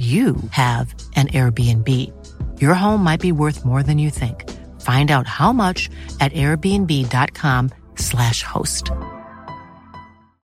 [0.00, 1.88] you have an Airbnb.
[2.58, 4.48] Your home might be worth more than you think.
[4.80, 8.90] Find out how much at airbnb.com/slash host.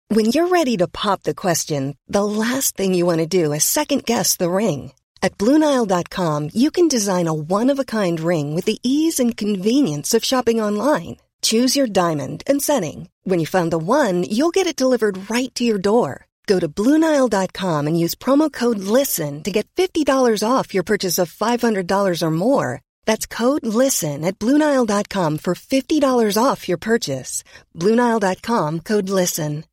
[0.08, 3.64] When you're ready to pop the question, the last thing you want to do is
[3.64, 4.94] second guess the ring.
[5.22, 9.38] At Bluenile.com, you can design a one of a kind ring with the ease and
[9.38, 11.18] convenience of shopping online.
[11.44, 13.10] Choose your diamond and setting.
[13.24, 16.26] When you find the one, you'll get it delivered right to your door.
[16.46, 20.06] Go to Bluenile.com and use promo code LISTEN to get $50
[20.46, 22.82] off your purchase of $500 or more.
[23.06, 27.44] That's code LISTEN at Bluenile.com for $50 off your purchase.
[27.76, 29.64] Bluenile.com code LISTEN.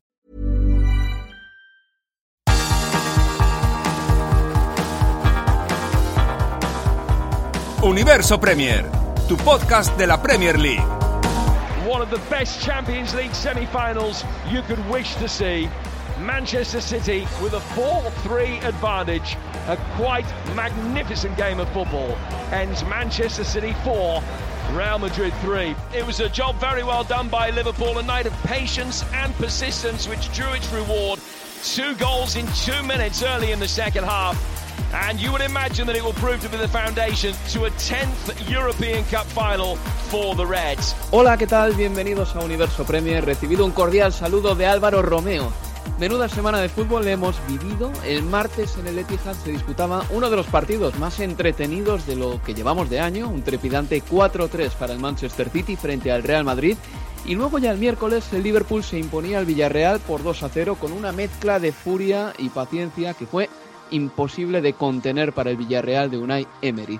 [7.83, 8.85] Universo Premier,
[9.27, 10.85] tu podcast de la Premier League.
[11.87, 15.67] One of the best Champions League semi finals you could wish to see.
[16.21, 19.35] Manchester City with a 4-3 advantage.
[19.67, 22.15] A quite magnificent game of football.
[22.51, 24.21] Ends Manchester City 4,
[24.73, 25.75] Real Madrid 3.
[25.95, 30.07] It was a job very well done by Liverpool, a night of patience and persistence
[30.07, 31.19] which drew its reward.
[31.63, 34.37] Two goals in two minutes early in the second half.
[34.93, 38.49] And you would imagine that it will prove to be the foundation to a 10th
[38.49, 39.77] European Cup final
[40.09, 40.93] for the Reds.
[41.11, 41.73] Hola, ¿qué tal?
[41.73, 43.23] Bienvenidos a Universo Premier.
[43.23, 45.51] Recibido un cordial saludo de Álvaro Romeo.
[45.99, 47.91] Menuda semana de fútbol hemos vivido.
[48.05, 52.41] El martes en el Etihad se disputaba uno de los partidos más entretenidos de lo
[52.43, 56.75] que llevamos de año, un trepidante 4-3 para el Manchester City frente al Real Madrid.
[57.25, 61.11] Y luego ya el miércoles el Liverpool se imponía al Villarreal por 2-0 con una
[61.11, 63.47] mezcla de furia y paciencia que fue
[63.91, 66.99] imposible de contener para el Villarreal de Unai Emery.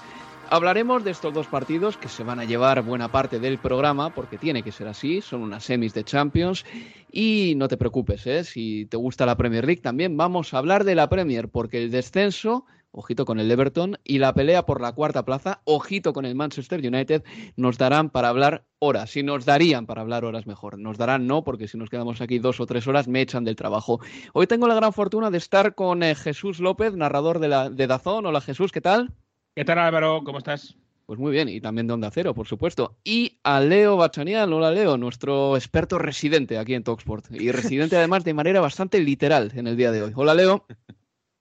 [0.54, 4.38] Hablaremos de estos dos partidos que se van a llevar buena parte del programa, porque
[4.38, 6.66] tiene que ser así, son unas semis de Champions.
[7.14, 8.46] Y no te preocupes, ¿eh?
[8.46, 11.92] si te gusta la Premier League, también vamos a hablar de la Premier, porque el
[11.92, 16.36] descenso, ojito con el Everton, y la pelea por la cuarta plaza, ojito con el
[16.36, 17.24] Manchester United,
[17.58, 20.80] nos darán para hablar horas, si nos darían para hablar horas mejor.
[20.80, 23.58] Nos darán no, porque si nos quedamos aquí dos o tres horas me echan del
[23.58, 24.00] trabajo.
[24.32, 27.88] Hoy tengo la gran fortuna de estar con eh, Jesús López, narrador de, la, de
[27.88, 28.26] Dazón.
[28.26, 29.14] Hola Jesús, ¿qué tal?
[29.54, 30.24] ¿Qué tal Álvaro?
[30.24, 30.78] ¿Cómo estás?
[31.12, 32.96] Pues muy bien, y también de Onda Cero, por supuesto.
[33.04, 37.30] Y a Leo Bachanian, hola Leo, nuestro experto residente aquí en Talksport.
[37.32, 40.14] Y residente además de manera bastante literal en el día de hoy.
[40.16, 40.66] Hola Leo.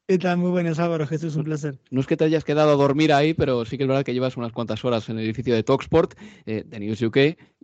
[0.08, 0.38] ¿Qué tal?
[0.38, 1.78] Muy buenas Álvaro, Jesús, un placer.
[1.92, 4.12] No es que te hayas quedado a dormir ahí, pero sí que es verdad que
[4.12, 7.18] llevas unas cuantas horas en el edificio de Talksport, eh, de News UK,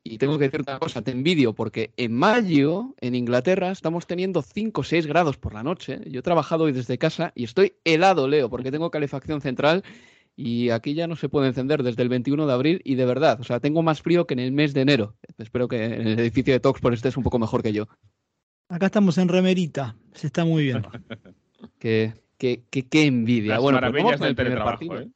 [0.05, 4.43] y tengo que decir una cosa, te envidio, porque en mayo, en Inglaterra, estamos teniendo
[4.43, 5.99] 5 o 6 grados por la noche.
[6.07, 9.83] Yo he trabajado hoy desde casa y estoy helado, Leo, porque tengo calefacción central
[10.37, 13.41] y aquí ya no se puede encender desde el 21 de abril y de verdad,
[13.41, 15.17] o sea, tengo más frío que en el mes de enero.
[15.39, 17.87] Espero que en el edificio de Toxport estés un poco mejor que yo.
[18.69, 20.83] Acá estamos en remerita, se está muy bien.
[21.79, 23.55] qué, qué, qué, envidia.
[23.55, 25.01] Las bueno, pues vamos del el primer teletrabajo, partido.
[25.01, 25.11] ¿eh?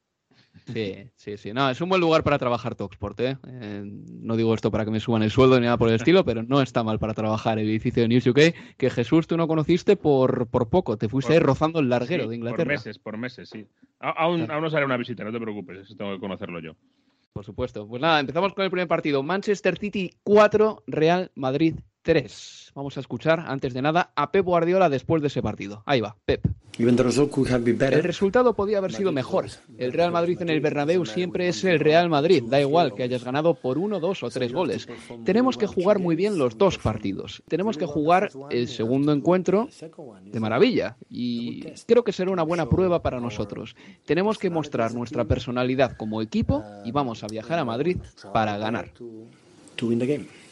[0.67, 1.53] Sí, sí, sí.
[1.53, 3.37] No, es un buen lugar para trabajar Talksport, ¿eh?
[3.47, 6.23] Eh, No digo esto para que me suban el sueldo ni nada por el estilo,
[6.23, 8.39] pero no está mal para trabajar el edificio de News UK,
[8.77, 10.97] que Jesús tú no conociste por, por poco.
[10.97, 12.63] Te fuiste Por- ahí rozando el larguero Sí, de Inglaterra.
[12.65, 13.65] Por meses, por meses, sí.
[13.99, 16.73] A- aún, aún nos haré una visita, no te preocupes, eso tengo que conocerlo yo.
[17.33, 17.87] Por supuesto.
[17.87, 19.23] Pues nada, empezamos con el primer partido.
[19.23, 22.71] Manchester City 4, Real Madrid 3.
[22.73, 25.83] Vamos a escuchar, antes de nada, a Pep Guardiola después de ese partido.
[25.85, 26.47] Ahí va, Pep.
[27.97, 29.47] El resultado podía haber sido mejor.
[29.77, 33.23] El Real Madrid en el Bernabéu siempre es el Real Madrid, da igual que hayas
[33.23, 34.87] ganado por uno, dos o tres goles.
[35.25, 37.43] Tenemos que jugar muy bien los dos partidos.
[37.47, 39.67] Tenemos que jugar el segundo encuentro
[40.23, 43.75] de maravilla y creo que será una buena prueba para nosotros.
[44.05, 47.97] Tenemos que mostrar nuestra personalidad como equipo y vamos a viajar a Madrid
[48.33, 48.91] para ganar.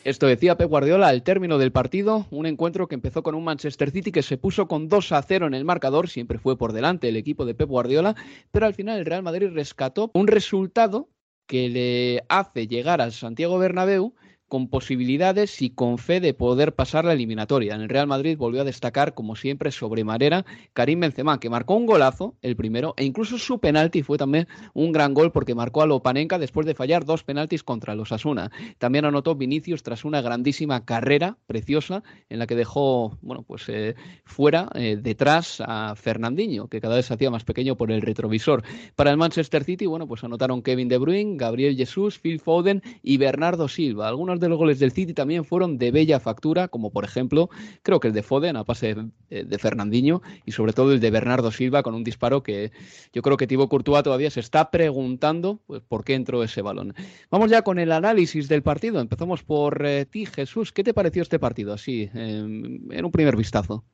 [0.09, 3.91] Esto decía Pep Guardiola al término del partido, un encuentro que empezó con un Manchester
[3.91, 7.09] City que se puso con 2 a 0 en el marcador, siempre fue por delante
[7.09, 8.15] el equipo de Pep Guardiola,
[8.49, 11.09] pero al final el Real Madrid rescató un resultado
[11.45, 14.15] que le hace llegar al Santiago Bernabéu
[14.49, 17.75] con posibilidades y con fe de poder pasar la eliminatoria.
[17.75, 21.85] En el Real Madrid volvió a destacar, como siempre, sobremanera Karim Benzema, que marcó un
[21.85, 25.85] golazo, el primero, e incluso su penalti fue también un gran gol porque marcó a
[25.85, 28.51] Lopanenka después de fallar dos penaltis contra los Asuna.
[28.77, 33.95] También anotó Vinicius tras una grandísima carrera preciosa en la que dejó, bueno, pues eh,
[34.25, 38.63] fuera, eh, detrás a Fernandinho, que cada vez se hacía más pequeño por el retrovisor.
[38.95, 43.17] Para el Manchester City, bueno, pues anotaron Kevin De Bruyne, Gabriel Jesús, Phil Foden y
[43.17, 44.07] Bernardo Silva.
[44.07, 47.49] Algunos de los goles del City también fueron de bella factura, como por ejemplo,
[47.83, 48.95] creo que el de Foden a pase
[49.29, 52.71] de, Fernandinho y sobre todo el de Bernardo Silva con un disparo que
[53.13, 56.93] yo creo que Thibaut Courtois todavía se está preguntando pues, por qué entró ese balón.
[57.29, 58.99] Vamos ya con el análisis del partido.
[58.99, 60.71] Empezamos por eh, ti, Jesús.
[60.71, 63.85] ¿Qué te pareció este partido así, en un primer vistazo?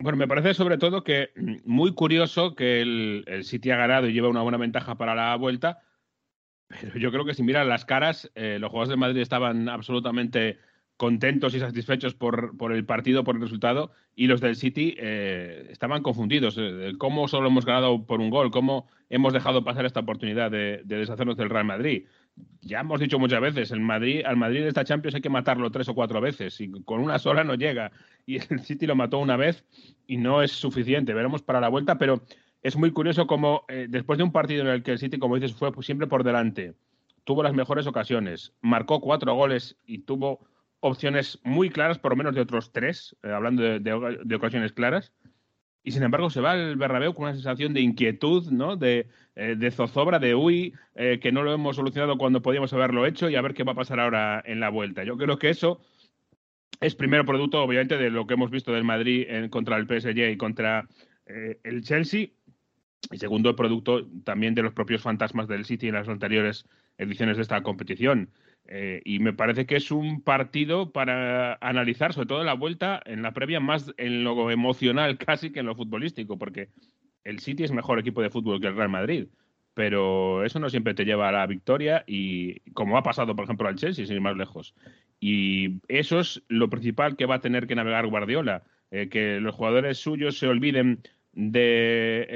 [0.00, 4.06] Bueno, me parece sobre todo que mm, muy curioso que el, el City ha ganado
[4.06, 5.80] y lleva una buena ventaja para la vuelta,
[6.68, 10.58] pero yo creo que si miran las caras, eh, los jugadores de Madrid estaban absolutamente
[10.98, 15.68] contentos y satisfechos por, por, el partido, por el resultado, y los del City eh,
[15.70, 16.56] estaban confundidos.
[16.58, 18.50] Eh, ¿Cómo solo hemos ganado por un gol?
[18.50, 22.06] ¿Cómo hemos dejado pasar esta oportunidad de, deshacernos del Real Madrid?
[22.62, 25.70] Ya hemos dicho muchas veces, el Madrid, al Madrid de esta Champions hay que matarlo
[25.70, 27.92] tres o cuatro veces, y con una sola no llega.
[28.26, 29.64] Y el City lo mató una vez
[30.08, 31.14] y no es suficiente.
[31.14, 32.24] Veremos para la vuelta, pero
[32.62, 35.36] es muy curioso cómo eh, después de un partido en el que el City, como
[35.36, 36.74] dices, fue siempre por delante,
[37.24, 40.40] tuvo las mejores ocasiones, marcó cuatro goles y tuvo
[40.80, 45.12] opciones muy claras, por lo menos de otros tres, eh, hablando de, ocasiones claras,
[45.84, 48.76] y sin embargo se va al Bernabéu con una sensación de inquietud, ¿no?
[48.76, 49.06] de,
[49.36, 53.40] eh, zozobra, de uy, que no lo hemos solucionado cuando podíamos haberlo hecho y a
[53.42, 55.04] ver qué va a pasar ahora en la vuelta.
[55.04, 55.80] Yo creo que eso
[56.80, 60.32] es primero producto, obviamente, de lo que hemos visto del Madrid en, contra el PSG
[60.32, 60.88] y contra
[61.26, 62.28] el Chelsea,
[63.10, 66.66] y segundo, el producto también de los propios fantasmas del City en las anteriores
[66.98, 68.30] ediciones de esta competición.
[68.66, 73.00] Eh, y me parece que es un partido para analizar, sobre todo en la vuelta,
[73.06, 76.68] en la previa, más en lo emocional casi que en lo futbolístico, porque
[77.24, 79.28] el City es mejor equipo de fútbol que el Real Madrid,
[79.72, 83.68] pero eso no siempre te lleva a la victoria y como ha pasado, por ejemplo,
[83.68, 84.74] al Chelsea, sin ir más lejos.
[85.18, 89.54] Y eso es lo principal que va a tener que navegar Guardiola, eh, que los
[89.54, 91.00] jugadores suyos se olviden
[91.40, 92.26] de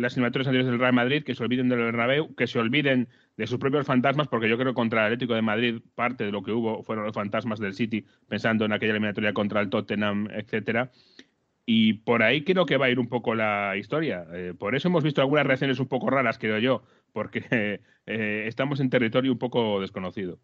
[0.00, 3.06] las eliminatorias anteriores del Real Madrid, que se olviden del Bernabéu, que se olviden
[3.36, 6.32] de sus propios fantasmas, porque yo creo que contra el Atlético de Madrid parte de
[6.32, 10.28] lo que hubo fueron los fantasmas del City, pensando en aquella eliminatoria contra el Tottenham,
[10.30, 10.90] etcétera.
[11.66, 14.24] Y por ahí creo que va a ir un poco la historia.
[14.32, 16.82] Eh, por eso hemos visto algunas reacciones un poco raras, creo yo,
[17.12, 17.44] porque
[18.06, 20.38] eh, estamos en territorio un poco desconocido.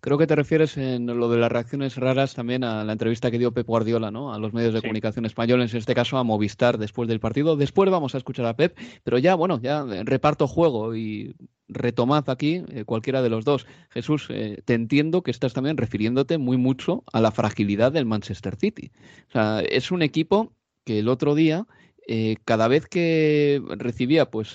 [0.00, 3.38] Creo que te refieres en lo de las reacciones raras también a la entrevista que
[3.38, 4.34] dio Pep Guardiola, ¿no?
[4.34, 7.54] A los medios de comunicación españoles, en este caso a Movistar después del partido.
[7.54, 11.36] Después vamos a escuchar a Pep, pero ya, bueno, ya reparto juego y
[11.68, 13.66] retomad aquí eh, cualquiera de los dos.
[13.90, 18.56] Jesús, eh, te entiendo que estás también refiriéndote muy mucho a la fragilidad del Manchester
[18.56, 18.90] City.
[19.28, 20.52] O sea, es un equipo
[20.84, 21.66] que el otro día,
[22.06, 24.54] eh, cada vez que recibía, pues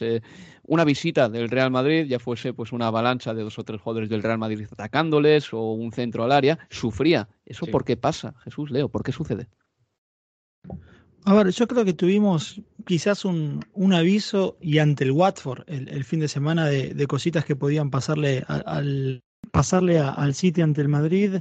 [0.64, 4.10] una visita del Real Madrid, ya fuese pues una avalancha de dos o tres jugadores
[4.10, 7.30] del Real Madrid atacándoles o un centro al área, sufría.
[7.46, 8.90] ¿Eso por qué pasa, Jesús Leo?
[8.90, 9.48] ¿Por qué sucede?
[11.24, 16.22] A ver, yo creo que tuvimos quizás un, aviso y ante el Watford el, fin
[16.22, 19.22] de semana de, cositas que podían pasarle al
[19.52, 21.38] pasarle al City ante el Madrid.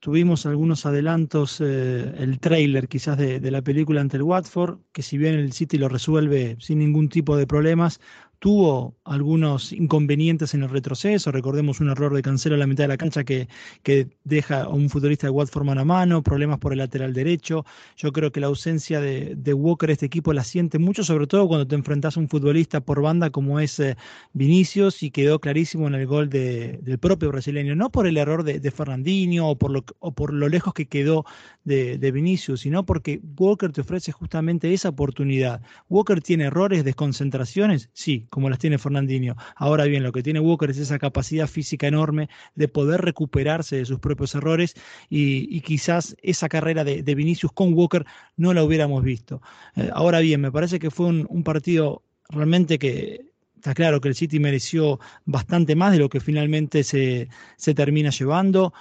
[0.00, 5.02] Tuvimos algunos adelantos, eh, el trailer quizás de, de, la película ante el Watford, que
[5.02, 8.00] si bien el City lo resuelve sin ningún tipo de problemas,
[8.40, 11.30] tuvo algunos inconvenientes en el retroceso.
[11.30, 13.48] Recordemos un error de cancelo a la mitad de la cancha que,
[13.82, 17.66] que deja a un futbolista de Watford mano a mano, problemas por el lateral derecho.
[17.96, 21.46] Yo creo que la ausencia de, de Walker, este equipo la siente mucho, sobre todo
[21.48, 23.96] cuando te enfrentas a un futbolista por banda como es eh,
[24.32, 27.76] Vinicius, y quedó clarísimo en el gol del propio brasileño.
[27.76, 31.26] No por el error de, Fernandinho o por, lo, o por lo lejos que quedó
[31.64, 35.60] de Vinicius, sino porque Walker te ofrece justamente esa oportunidad.
[35.90, 39.36] Walker tiene errores, desconcentraciones, sí, como las tiene Fernandinho.
[39.56, 43.84] Ahora bien, lo que tiene Walker es esa capacidad física enorme de poder recuperarse de
[43.84, 44.74] sus propios errores
[45.10, 48.06] y, quizás esa carrera de, Vinicius con Walker
[48.36, 49.42] no la hubiéramos visto.
[49.76, 54.14] Eh, ahora bien, me parece que fue un, partido realmente que está claro que el
[54.14, 58.72] City mereció bastante más de lo que finalmente se, se termina llevando.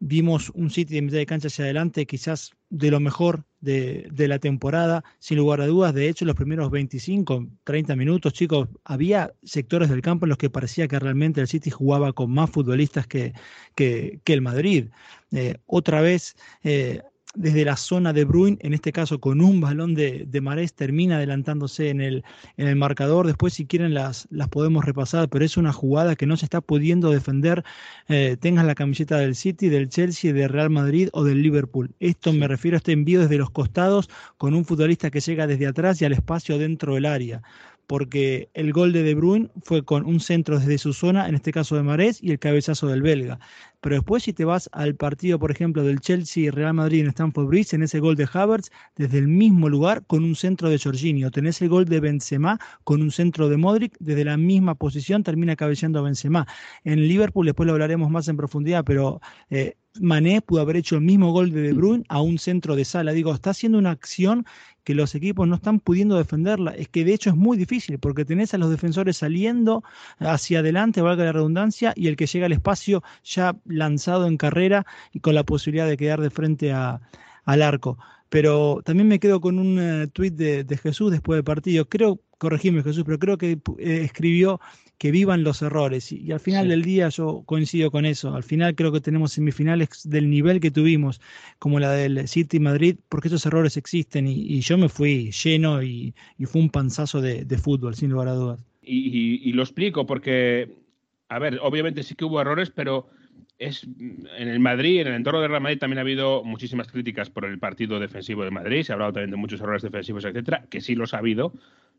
[0.00, 4.38] Vimos un City de mitad de cancha hacia adelante, quizás de lo mejor de, la
[4.38, 5.92] temporada, sin lugar a dudas.
[5.94, 10.50] De hecho, los primeros 25, 30 minutos, chicos, había sectores del campo en los que
[10.50, 13.32] parecía que realmente el City jugaba con más futbolistas que,
[13.74, 14.88] que, el Madrid.
[15.32, 17.02] Eh, otra vez, eh,
[17.34, 21.16] desde la zona de Bruin, en este caso con un balón de, de Marés, termina
[21.16, 22.24] adelantándose en el,
[22.56, 23.26] en el marcador.
[23.26, 26.60] Después, si quieren, las, las podemos repasar, pero es una jugada que no se está
[26.60, 27.64] pudiendo defender.
[28.08, 31.90] Eh, tengas la camiseta del City, del Chelsea, del Real Madrid o del Liverpool.
[32.00, 34.08] Esto me refiero a este envío desde los costados
[34.38, 37.42] con un futbolista que llega desde atrás y al espacio dentro del área
[37.88, 41.52] porque el gol de De Bruyne fue con un centro desde su zona, en este
[41.52, 43.40] caso de Marés, y el cabezazo del belga.
[43.80, 47.46] Pero después si te vas al partido, por ejemplo, del Chelsea Real Madrid en Stamford
[47.46, 51.30] Bridge, en ese gol de Havertz, desde el mismo lugar con un centro de Jorginho.
[51.30, 55.56] Tenés el gol de Benzema con un centro de Modric, desde la misma posición termina
[55.56, 56.46] cabeceando Benzema.
[56.84, 59.20] En Liverpool, después lo hablaremos más en profundidad, pero...
[59.50, 62.84] Eh, Mané pudo haber hecho el mismo gol de De Bruyne a un centro de
[62.84, 63.12] sala.
[63.12, 64.46] Digo, está haciendo una acción
[64.84, 66.70] que los equipos no están pudiendo defenderla.
[66.70, 69.84] Es que de hecho es muy difícil porque tenés a los defensores saliendo
[70.18, 74.86] hacia adelante, valga la redundancia, y el que llega al espacio ya lanzado en carrera
[75.12, 77.00] y con la posibilidad de quedar de frente a,
[77.44, 77.98] al arco.
[78.28, 81.88] Pero también me quedo con un tweet eh, tuit de, de, Jesús después del partido.
[81.88, 84.60] Creo, corregime Jesús, pero creo que eh, escribió
[84.98, 86.12] que vivan los errores.
[86.12, 88.34] Y, al final del día yo coincido con eso.
[88.34, 91.20] Al final creo que tenemos semifinales del nivel que tuvimos,
[91.58, 94.26] como la del City Madrid, porque esos errores existen.
[94.26, 98.64] Y, yo me fui lleno y, fue un panzazo de, fútbol, sin lugar a dudas.
[98.82, 100.74] Y, lo explico porque,
[101.28, 103.08] a ver, obviamente sí que hubo errores, pero
[103.58, 107.30] es en el Madrid, en el entorno de Real Madrid también ha habido muchísimas críticas
[107.30, 110.64] por el partido defensivo de Madrid, se ha hablado también de muchos errores defensivos, etcétera,
[110.70, 111.52] que sí los ha habido,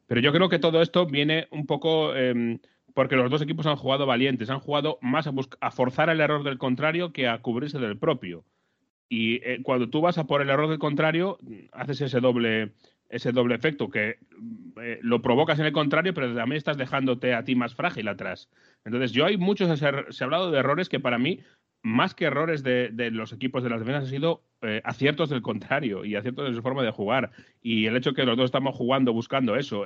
[0.08, 2.60] pero yo creo que todo esto viene un poco em,
[2.94, 6.58] porque los dos equipos han jugado valientes, han jugado más a, forzar el error del
[6.58, 8.44] contrario que a cubrirse del propio.
[9.08, 11.38] Y eh, cuando tú vas a por el error del contrario,
[11.72, 12.74] haces ese doble,
[13.10, 14.20] ese doble efecto, que
[14.82, 18.50] eh, lo provocas en el contrario, pero también estás dejándote a ti más frágil atrás.
[18.86, 21.40] Entonces, yo hay muchos, se ha hablado de errores que para mí,
[21.82, 26.06] más que errores de, los equipos de las defensas, han sido eh, aciertos del contrario
[26.06, 27.32] y aciertos de su forma de jugar.
[27.62, 29.86] Y el hecho que los dos estamos jugando, buscando eso,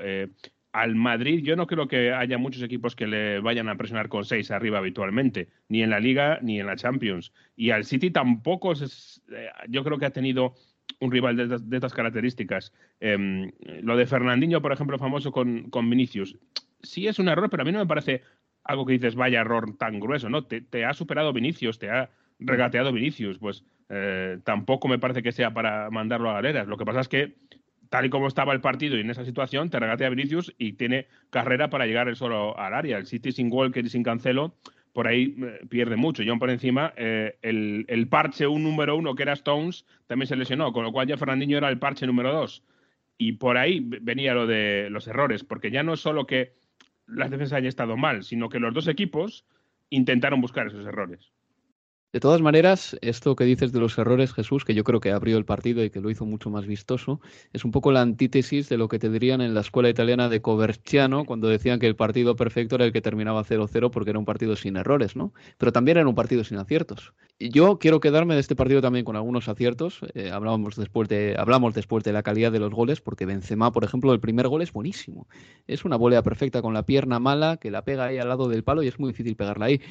[0.74, 4.26] al Madrid yo no creo que haya muchos equipos que le vayan a presionar con
[4.26, 7.32] seis arriba habitualmente, ni en la Liga ni en la Champions.
[7.56, 10.56] Y al City tampoco, eh, yo creo que ha tenido
[11.04, 12.74] un rival de, estas características.
[13.00, 16.38] Em, lo de Fernandinho, por ejemplo, famoso con, con, Vinicius,
[16.82, 18.22] sí es un error, pero a mí no me parece
[18.64, 20.46] algo que dices, vaya error tan grueso, ¿no?
[20.46, 25.54] Te, ha superado Vinicius, te ha regateado Vinicius, pues eh, tampoco me parece que sea
[25.54, 26.68] para mandarlo a galeras.
[26.68, 27.36] Lo que pasa es que
[27.90, 31.08] tal y como estaba el partido y en esa situación, te regatea Vinicius y tiene
[31.30, 32.98] carrera para llegar él solo al área.
[32.98, 34.56] El City sin Walker y sin Cancelo,
[34.94, 36.24] por ahí eh, pierde mucho.
[36.26, 40.72] John por encima, eh, el, parche un número uno que era Stones también se lesionó,
[40.72, 42.64] con lo cual ya Fernandinho era el parche número dos.
[43.18, 46.54] Y por ahí venía lo de los errores, porque ya no es solo que
[47.08, 49.46] las defensas hayan estado mal, sino que los dos equipos
[49.90, 51.33] intentaron buscar esos errores.
[52.14, 55.36] De todas maneras, esto que dices de los errores, Jesús, que yo creo que abrió
[55.36, 57.20] el partido y que lo hizo mucho más vistoso,
[57.54, 60.40] es un poco la antítesis de lo que te dirían en la escuela italiana de
[60.40, 64.26] Coverciano cuando decían que el partido perfecto era el que terminaba 0-0 porque era un
[64.26, 65.34] partido sin errores, ¿no?
[65.58, 67.14] Pero también era un partido sin aciertos.
[67.40, 70.02] Y yo quiero quedarme de este partido también con algunos aciertos.
[70.14, 73.84] Eh, hablamos, después de, hablamos después de la calidad de los goles, porque Benzema, por
[73.86, 75.28] ejemplo, el primer gol es buenísimo.
[75.66, 78.64] Es una volea perfecta con la pierna mala que la pega ahí al lado del
[78.64, 79.82] palo y es muy difícil pegarla ahí.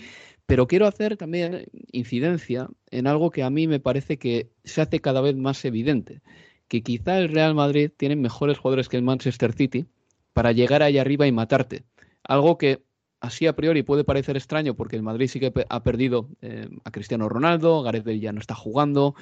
[0.47, 5.01] Pero quiero hacer también incidencia en algo que a mí me parece que se hace
[5.01, 6.21] cada vez más evidente,
[6.69, 9.87] que quizá el Real Madrid tiene mejores jugadores que el Manchester City
[10.33, 11.85] para llegar ahí arriba y matarte.
[12.25, 12.83] Algo que
[13.21, 16.91] así a priori puede parecer extraño porque el Madrid sí que ha perdido eh, a
[16.91, 19.15] Cristiano Ronaldo, Gareth Bale ya no está jugando,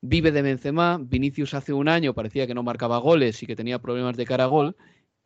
[0.00, 3.78] vive de Benzema, Vinicius hace un año parecía que no marcaba goles y que tenía
[3.78, 4.76] problemas de cara a gol,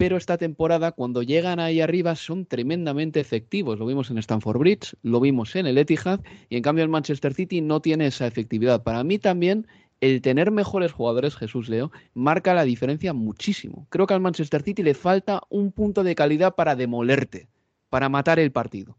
[0.00, 3.78] pero esta temporada cuando llegan ahí arriba son tremendamente efectivos.
[3.78, 7.34] Lo vimos en Stamford Bridge, lo vimos en el Etihad y en cambio el Manchester
[7.34, 8.82] City no tiene esa efectividad.
[8.82, 9.66] Para mí también
[10.00, 13.86] el tener mejores jugadores, Jesús Leo, marca la diferencia muchísimo.
[13.90, 17.50] Creo que al Manchester City le falta un punto de calidad para demolerte,
[17.90, 18.96] para matar el partido.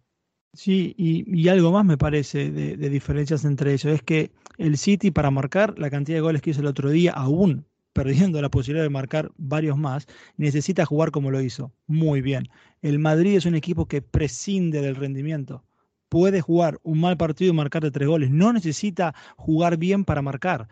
[0.54, 4.30] Sí, y, algo más me parece de, de, diferencias entre ellos, es que
[4.60, 8.42] el City para marcar la cantidad de goles que hizo el otro día, aún perdiendo
[8.42, 10.08] la posibilidad de marcar varios más,
[10.38, 11.72] necesita jugar como lo hizo.
[11.88, 12.50] Muy bien.
[12.82, 15.64] El Madrid es un equipo que prescinde del rendimiento.
[16.10, 18.30] Puede jugar un mal partido y marcar de tres goles.
[18.32, 20.68] No necesita jugar bien para marcar.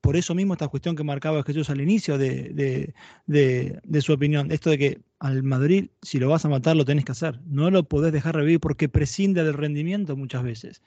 [0.00, 2.92] Por eso mismo esta cuestión que marcaba Jesús al inicio de,
[3.26, 7.06] de, su opinión, esto de que al Madrid, si lo vas a matar, lo tenés
[7.06, 7.40] que hacer.
[7.46, 10.82] No lo podés dejar revivir porque prescinde del rendimiento muchas veces,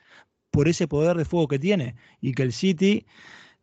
[0.52, 1.96] por ese poder de fuego que tiene.
[2.22, 3.08] Y que el City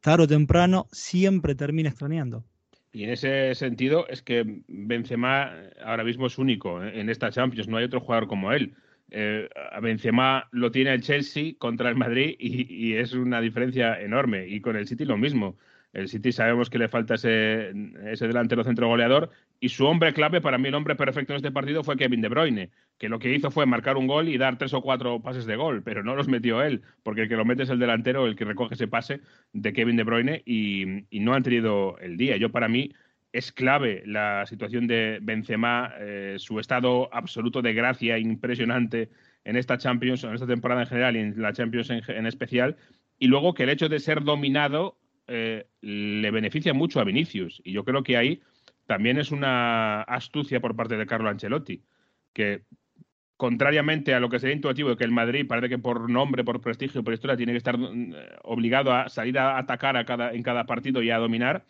[0.05, 2.45] tarde o temprano siempre termina extrañando.
[2.93, 5.51] Y en ese sentido es que Benzema
[5.83, 8.75] ahora mismo es único en esta Champions, no hay otro jugador como él.
[9.11, 14.47] eh, a Benzema lo tiene el Chelsea contra el Madrid y, es una diferencia enorme.
[14.47, 15.57] Y con el City lo mismo.
[15.95, 17.73] El City sabemos que le falta ese,
[18.05, 19.31] ese delantero centro goleador
[19.65, 22.29] y su hombre clave, para mí el hombre perfecto en este partido fue Kevin De
[22.29, 22.69] Bruyne,
[22.99, 25.57] que lo que hizo fue marcar un gol y dar tres o cuatro pases de
[25.57, 28.37] gol, pero no los metió él, porque el que lo mete es el delantero, el
[28.37, 29.23] que recoge ese pase
[29.55, 32.37] de Kevin De Bruyne y, no han tenido el día.
[32.37, 32.93] Yo para mí
[33.33, 39.09] es clave la situación de Benzema, eh, su estado absoluto de gracia impresionante
[39.45, 42.77] en esta Champions, en esta temporada en general y en la Champions en, especial,
[43.19, 47.63] y luego que el hecho de ser dominado eh, le beneficia mucho a Vinicius.
[47.65, 48.43] Y yo creo que ahí
[48.87, 51.83] también es una astucia por parte de Carlo Ancelotti,
[52.33, 52.65] que
[53.37, 56.61] contrariamente a lo que sería intuitivo de que el Madrid parece que por nombre, por
[56.61, 60.43] prestigio, por historia tiene que estar eh, obligado a salir a atacar a cada, en
[60.43, 61.65] cada partido y a dominar,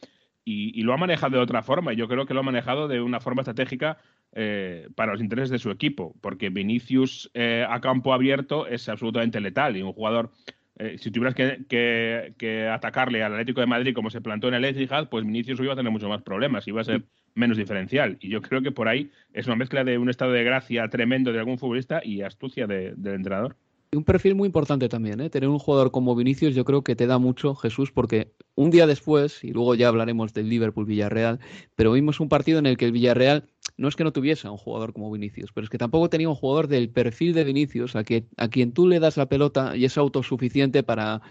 [0.47, 1.95] y, lo ha manejado de otra forma.
[1.95, 3.97] Yo creo que lo ha manejado de una forma estratégica
[4.33, 9.41] eh, para los intereses de su equipo, porque Vinicius eh, a campo abierto es absolutamente
[9.41, 10.33] letal y un jugador.
[10.77, 15.09] Eh, si tuvieras que, atacarle al Atlético de Madrid como se plantó en el Etihad,
[15.09, 17.05] pues Vinicius iba a tener muchos más problemas, iba a ser
[17.35, 18.17] menos diferencial.
[18.21, 21.33] Y yo creo que por ahí es una mezcla de un estado de gracia tremendo
[21.33, 23.57] de algún futbolista y astucia del entrenador
[23.97, 25.31] un perfil muy importante también, ¿eh?
[25.31, 28.87] Tener un jugador como Vinicius yo creo que te da mucho, Jesús, porque un día
[28.87, 31.41] después, y luego ya hablaremos del Liverpool-Villarreal,
[31.77, 34.51] pero vimos un partido en el que el Villarreal no es que no tuviese a
[34.51, 37.97] un jugador como Vinicius, pero es que tampoco tenía un jugador del perfil de Vinicius,
[37.97, 41.23] a, que, a quien tú le das la pelota y es autosuficiente para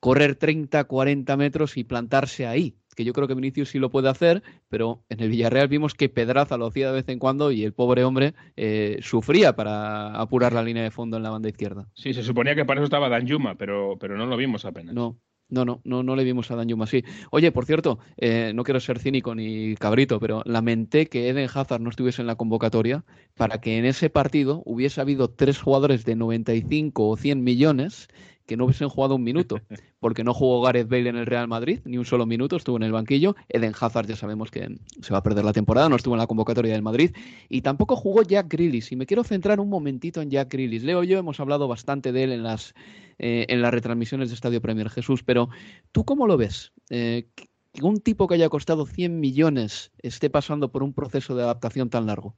[0.00, 4.08] correr 30, 40 metros y plantarse ahí que yo creo que Vinicius sí lo puede
[4.08, 7.62] hacer, pero en el Villarreal vimos que Pedraza lo hacía de vez en cuando y
[7.62, 11.88] el pobre hombre eh, sufría para apurar la línea de fondo en la banda izquierda.
[11.94, 14.94] Sí, se suponía que para eso estaba Danjuma, pero, pero no lo vimos apenas.
[14.94, 17.04] No, no, no, no, no le vimos a Danjuma, sí.
[17.30, 21.82] Oye, por cierto, eh, no quiero ser cínico ni cabrito, pero lamenté que Eden Hazard
[21.82, 23.04] no estuviese en la convocatoria
[23.36, 28.08] para que en ese partido hubiese habido tres jugadores de 95 o 100 millones
[28.46, 29.60] que no hubiesen jugado un minuto,
[30.00, 32.84] porque no jugó Gareth Bale en el Real Madrid, ni un solo minuto, estuvo en
[32.84, 33.36] el banquillo.
[33.48, 34.68] Eden Hazard ya sabemos que
[35.00, 37.14] se va a perder la temporada, no estuvo en la convocatoria del Madrid,
[37.48, 38.92] y tampoco jugó Jack Grealish.
[38.92, 40.82] Y me quiero centrar un momentito en Jack Grealish.
[40.82, 42.74] Leo y yo hemos hablado bastante de él en las,
[43.18, 45.48] eh, en las retransmisiones de Estadio Premier Jesús, pero
[45.92, 46.72] ¿tú cómo lo ves?
[46.90, 47.48] Eh, que
[47.82, 52.06] un tipo que haya costado 100 millones esté pasando por un proceso de adaptación tan
[52.06, 52.34] largo.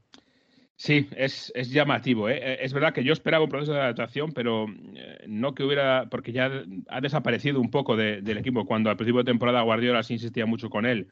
[0.78, 2.28] Sí, es, es llamativo.
[2.28, 2.38] ¿eh?
[2.40, 2.58] ¿eh?
[2.61, 6.30] Es verdad que yo esperaba un proceso de adaptación, pero eh, no que hubiera, porque
[6.30, 8.64] ya ha desaparecido un poco del equipo.
[8.64, 11.08] Cuando al principio de temporada Guardiola sí insistía mucho con él.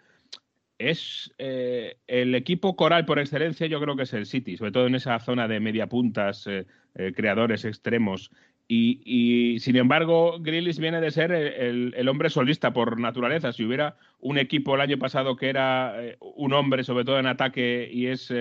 [0.79, 4.87] Es eh, el equipo coral por excelencia, yo creo que es el City, sobre todo
[4.87, 6.49] en esa zona de media puntas,
[7.17, 8.31] creadores extremos.
[8.69, 13.53] Y, sin embargo, Grillis viene de ser el, el, hombre solista por naturaleza.
[13.53, 17.89] Si hubiera un equipo el año pasado que era un hombre, sobre todo en ataque,
[17.93, 18.33] y es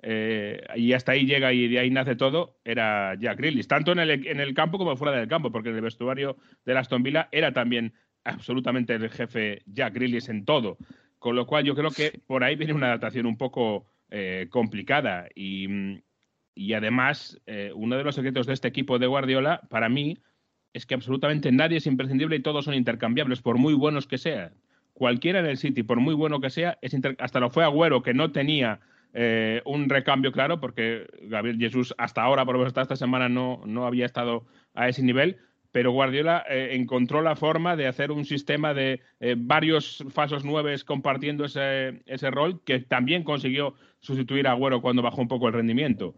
[0.00, 3.98] eh, y hasta ahí llega y de ahí nace todo, era Jack Grealish, tanto en
[3.98, 7.28] el, en el campo como fuera del campo, porque en el vestuario de Aston Villa
[7.32, 7.92] era también
[8.24, 10.78] absolutamente el jefe Jack Grealish en todo.
[11.18, 15.28] Con lo cual yo creo que por ahí viene una adaptación un poco eh, complicada
[15.34, 15.66] y,
[16.54, 20.18] y además eh, uno de los secretos de este equipo de Guardiola para mí
[20.72, 24.52] es que absolutamente nadie es imprescindible y todos son intercambiables por muy buenos que sean.
[24.92, 28.14] Cualquiera en el City, por muy bueno que sea, es hasta lo fue Agüero que
[28.14, 28.80] no tenía
[29.14, 33.28] eh, un recambio claro, porque Gabriel Jesús hasta ahora, por lo menos hasta esta semana,
[33.28, 35.38] no, no había estado a ese nivel.
[35.70, 40.82] Pero Guardiola eh, encontró la forma de hacer un sistema de eh, varios falsos nueves
[40.82, 45.54] compartiendo ese, ese, rol que también consiguió sustituir a Agüero cuando bajó un poco el
[45.54, 46.14] rendimiento.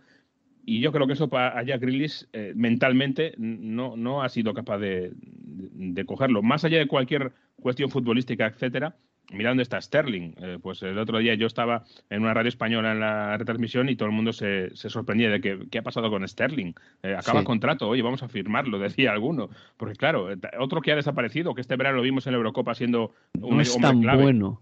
[0.64, 5.10] Y yo creo que eso para Jack Grealish mentalmente no, no ha sido capaz de,
[5.14, 6.42] de, cogerlo.
[6.42, 8.96] Más allá de cualquier cuestión futbolística, etcétera,
[9.30, 10.32] mira dónde está Sterling.
[10.36, 13.96] Eh, pues el otro día yo estaba en una radio española en la retransmisión y
[13.96, 16.72] todo el mundo se, sorprendía de que qué ha pasado con Sterling.
[17.02, 19.50] Eh, acaba contrato, oye, vamos a firmarlo, decía alguno.
[19.76, 22.74] Porque claro, eh, otro que ha desaparecido, que este verano lo vimos en la Eurocopa
[22.74, 24.60] siendo un no es tan bueno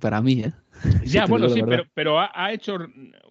[0.00, 0.52] para mí, ¿eh?
[1.04, 2.78] Ya, bueno, sí, pero, pero ha, hecho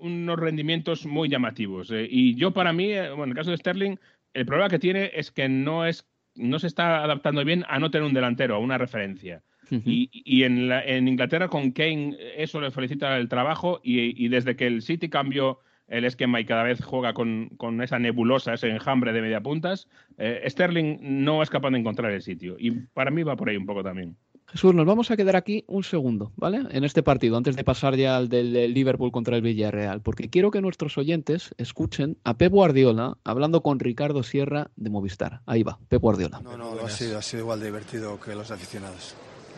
[0.01, 1.91] unos rendimientos muy llamativos.
[1.91, 3.95] y yo para mí, bueno, en el caso de Sterling,
[4.33, 7.91] el problema que tiene es que no es no se está adaptando bien a no
[7.91, 9.43] tener un delantero, a una referencia
[9.85, 15.09] y, en, Inglaterra con Kane eso le felicita el trabajo y, desde que el City
[15.09, 20.43] cambió el esquema y cada vez juega con, esa nebulosa, ese enjambre de mediapuntas, eh,
[20.47, 22.55] Sterling no es capaz de encontrar el sitio.
[22.57, 24.15] Y para mí va por ahí un poco también.
[24.51, 26.61] Jesús, nos vamos a quedar aquí un segundo, ¿vale?
[26.71, 30.51] En este partido, antes de pasar ya al del Liverpool contra el Villarreal, porque quiero
[30.51, 35.41] que nuestros oyentes escuchen a Pep Guardiola hablando con Ricardo Sierra de Movistar.
[35.45, 36.41] Ahí va, Pep Guardiola.
[36.41, 39.15] No, no, ha sido, ha sido igual de divertido que los aficionados.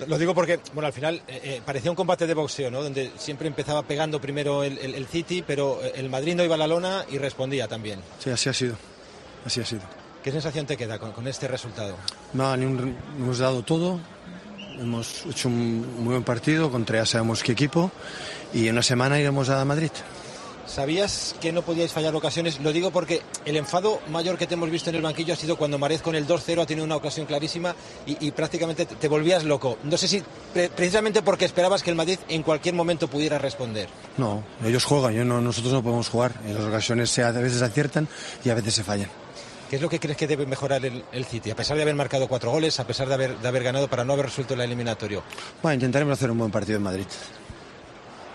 [0.07, 2.81] Lo digo porque, bueno, al final eh, eh, parecía un combate de boxeo, ¿no?
[2.83, 6.57] Donde siempre empezaba pegando primero el, el, el, City, pero el Madrid no iba a
[6.57, 7.99] la lona y respondía también.
[8.19, 8.75] Sí, así ha sido.
[9.45, 9.81] Así ha sido.
[10.23, 11.95] ¿Qué sensación te queda con, con este resultado?
[12.33, 13.99] No, un, hemos dado todo.
[14.79, 17.91] Hemos hecho un muy buen partido contra ya sabemos qué equipo
[18.53, 19.91] y en una semana iremos a Madrid.
[20.73, 22.59] Sabías que no podíais fallar ocasiones.
[22.59, 25.55] Lo digo porque el enfado mayor que te hemos visto en el banquillo ha sido
[25.55, 27.75] cuando Marez con el 2-0 ha tenido una ocasión clarísima
[28.07, 29.77] y, y prácticamente te, volvías loco.
[29.83, 33.87] No sé si pre precisamente porque esperabas que el Madrid en cualquier momento pudiera responder.
[34.17, 36.33] No, ellos juegan, yo no, nosotros no podemos jugar.
[36.43, 38.07] En las ocasiones se, a veces aciertan
[38.43, 39.11] y a veces se fallan.
[39.69, 41.51] ¿Qué es lo que crees que debe mejorar el, el, City?
[41.51, 44.03] A pesar de haber marcado cuatro goles, a pesar de haber, de haber ganado para
[44.03, 45.21] no haber resuelto el eliminatorio.
[45.61, 47.05] Bueno, intentaremos hacer un buen partido en Madrid.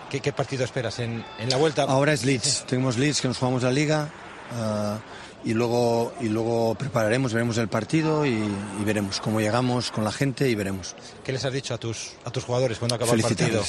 [0.09, 1.83] ¿Qué, qué partido esperas en, en, la vuelta?
[1.83, 2.65] Ahora es Leeds.
[2.65, 4.09] Tenemos Leeds que nos jugamos la liga
[4.51, 10.03] uh, y, luego, y luego prepararemos, veremos el partido y, y, veremos cómo llegamos con
[10.03, 10.95] la gente y veremos.
[11.23, 13.63] ¿Qué les has dicho a tus, a tus jugadores cuando acaba el partido?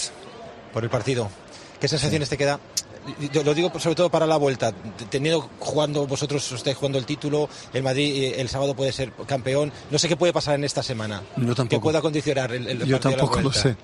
[0.73, 1.31] Por el partido.
[1.79, 2.37] ¿Qué sensaciones sí.
[2.37, 2.59] te queda?
[3.33, 4.73] Yo lo digo sobre todo para la vuelta.
[5.11, 9.73] Teniendo jugando vosotros, estáis jugando el título, el Madrid eh, el sábado puede ser campeón.
[9.91, 11.23] No sé qué puede pasar en esta semana.
[11.37, 11.69] Yo tampoco.
[11.69, 13.77] Que pueda condicionar el, el Yo tampoco lo sé.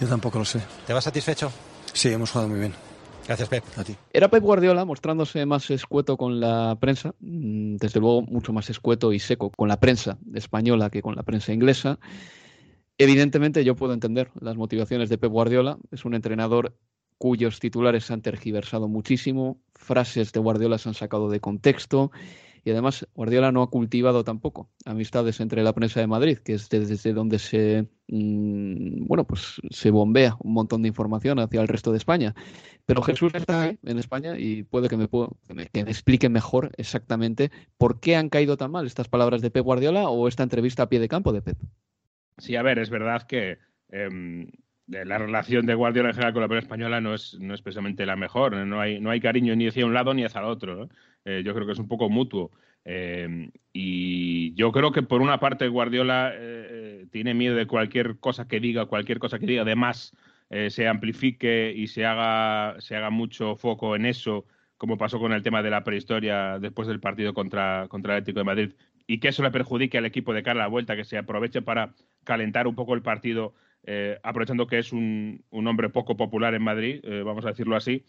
[0.00, 0.60] Yo tampoco lo sé.
[0.86, 1.52] ¿Te vas satisfecho?
[1.92, 2.74] Sí, hemos jugado muy bien.
[3.26, 3.64] Gracias, Pep.
[3.76, 3.94] A ti.
[4.12, 9.12] Era Pep Guardiola mostrándose más escueto con la prensa, mm, desde luego mucho más escueto
[9.12, 11.98] y seco con la prensa española que con la prensa inglesa.
[12.98, 15.78] Evidentemente yo puedo entender las motivaciones de Pep Guardiola.
[15.90, 16.76] Es un entrenador
[17.18, 22.10] cuyos titulares se han tergiversado muchísimo, frases de Guardiola se han sacado de contexto
[22.64, 26.68] y además Guardiola no ha cultivado tampoco amistades entre la prensa de Madrid, que es
[26.68, 31.98] desde donde se bueno, pues se bombea un montón de información hacia el resto de
[31.98, 32.34] España.
[32.86, 35.36] Pero Jesús está en España y puede que me, puedo,
[35.74, 40.26] explique mejor exactamente por qué han caído tan mal estas palabras de Pep Guardiola o
[40.26, 41.58] esta entrevista a pie de campo de Pep.
[42.38, 43.58] Sí, a ver, es verdad que
[43.90, 44.46] eh,
[44.88, 48.06] la relación de Guardiola en general con la prensa española no es, no es precisamente
[48.06, 48.56] la mejor.
[48.56, 50.88] No hay, no hay cariño ni hacia un lado ni hacia el otro.
[51.24, 52.50] Eh, yo creo que es un poco mutuo.
[52.84, 58.48] Eh, y yo creo que por una parte Guardiola eh, tiene miedo de cualquier cosa
[58.48, 60.14] que diga, cualquier cosa que diga, además
[60.68, 64.46] se amplifique y se haga, se haga mucho foco en eso,
[64.78, 68.40] como pasó con el tema de la prehistoria después del partido contra, contra el Atlético
[68.40, 68.72] de Madrid,
[69.06, 71.62] y que eso le perjudique al equipo de cara a la vuelta, que se aproveche
[71.62, 76.54] para calentar un poco el partido eh, aprovechando que es un, un, hombre poco popular
[76.54, 78.04] en Madrid, eh, vamos a decirlo así.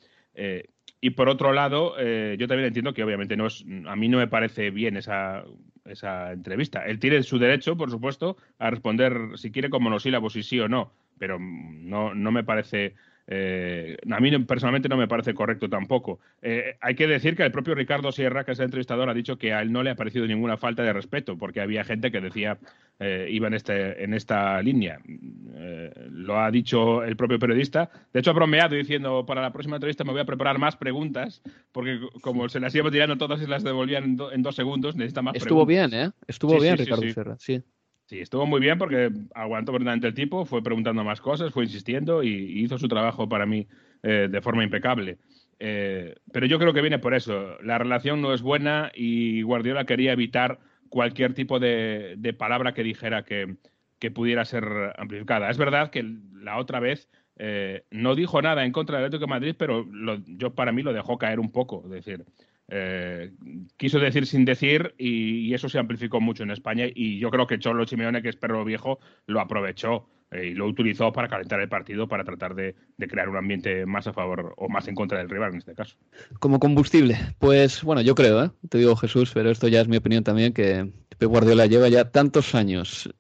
[1.02, 4.18] Eh, y por otro lado, yo también entiendo que obviamente no es, a mí no
[4.18, 5.44] me parece bien esa,
[5.86, 6.86] esa entrevista.
[6.86, 10.70] Él tiene su derecho, por supuesto, a responder si quiere con monosílabos, si sí o
[10.70, 12.96] no, pero no, no me parece
[13.28, 16.20] eh, a mí personalmente no me parece correcto tampoco.
[16.42, 19.38] Eh, hay que decir que el propio Ricardo Sierra, que es el entrevistador, ha dicho
[19.38, 22.22] que a él no le ha parecido ninguna falta de respeto, porque había gente que
[22.22, 22.58] decía
[23.00, 25.00] eh, iba en, este, en esta línea.
[25.56, 27.90] Eh, lo ha dicho el propio periodista.
[28.14, 31.42] De hecho, ha bromeado diciendo para la próxima entrevista me voy a preparar más preguntas,
[31.72, 34.96] porque como se las íbamos tirando todas y las devolvían en, do, en dos segundos,
[34.96, 35.92] necesita más Estuvo preguntas.
[35.92, 36.12] bien, ¿eh?
[36.28, 37.12] Estuvo Sí, bien sí, Ricardo sí.
[37.14, 37.62] Sierra, sí.
[38.12, 42.24] Sí, estuvo muy bien porque aguantó verdaderamente el tipo, fue preguntando más cosas, fue insistiendo
[42.24, 43.70] y, hizo su trabajo para mí
[44.04, 45.18] eh, de forma impecable.
[45.60, 47.58] Eh, pero yo creo que viene por eso.
[47.62, 53.24] La relación no es buena y Guardiola quería evitar cualquier tipo de, palabra que dijera
[53.24, 53.56] que,
[54.14, 54.66] pudiera ser
[54.98, 55.50] amplificada.
[55.50, 59.40] Es verdad que la otra vez eh, no dijo nada en contra del Atlético de
[59.40, 59.88] Madrid, pero
[60.28, 61.84] yo para mí lo dejó caer un poco.
[61.86, 62.26] Es decir,
[62.74, 63.32] eh,
[63.76, 67.60] quiso decir sin decir y, eso se amplificó mucho en España y yo creo que
[67.60, 71.68] Cholo Simeone, que es perro viejo, lo aprovechó eh, y lo utilizó para calentar el
[71.68, 75.30] partido, para tratar de, crear un ambiente más a favor o más en contra del
[75.30, 75.98] rival en este caso.
[76.40, 78.52] Como combustible, pues bueno, yo creo, ¿eh?
[78.70, 82.10] te digo Jesús, pero esto ya es mi opinión también, que Pep Guardiola lleva ya
[82.10, 83.14] tantos años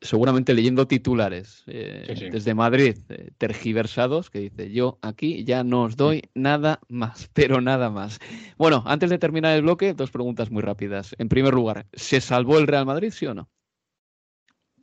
[0.00, 2.30] seguramente leyendo titulares eh, sí, sí.
[2.30, 7.60] desde Madrid, eh, tergiversados, que dice, yo aquí ya no os doy nada más, pero
[7.60, 8.18] nada más.
[8.58, 11.14] Bueno, antes de terminar el bloque, dos preguntas muy rápidas.
[11.18, 13.48] En primer lugar, ¿se salvó el Real Madrid, sí o no?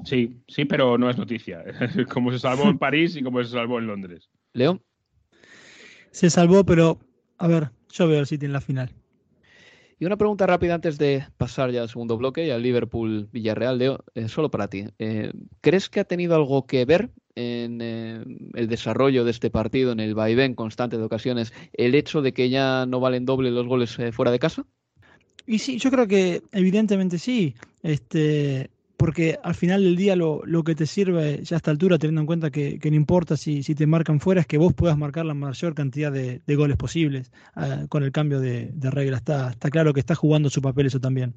[0.06, 1.64] Sí, sí, pero no es noticia.
[2.12, 4.30] como se salvó en París y como se salvó en Londres.
[4.54, 4.82] Leo.
[6.12, 7.00] Se salvó, pero
[7.38, 8.92] a ver, yo veo el City en la final.
[10.04, 14.04] Y una pregunta rápida antes de pasar ya al segundo bloque y al Liverpool-Villarreal, Leo,
[14.16, 14.84] eh, solo para ti.
[15.00, 18.22] Eh, ¿Crees que ha tenido algo que ver en eh,
[18.54, 22.50] el desarrollo de este partido, en el vaivén constante de ocasiones, el hecho de que
[22.50, 24.66] ya no valen doble los goles fuera de casa?
[25.48, 27.56] Y sí, yo creo que evidentemente sí.
[27.82, 28.72] Este,
[29.04, 32.26] porque al final del día lo, que te sirve ya a esta altura, teniendo en
[32.26, 35.76] cuenta que, no importa si, te marcan fuera, es que vos puedas marcar la mayor
[35.76, 37.30] cantidad de, goles posibles.
[37.54, 41.02] Uh, con el cambio de, de regla está claro que está jugando su papel eso
[41.02, 41.36] también.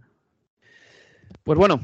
[1.42, 1.81] Pues bueno,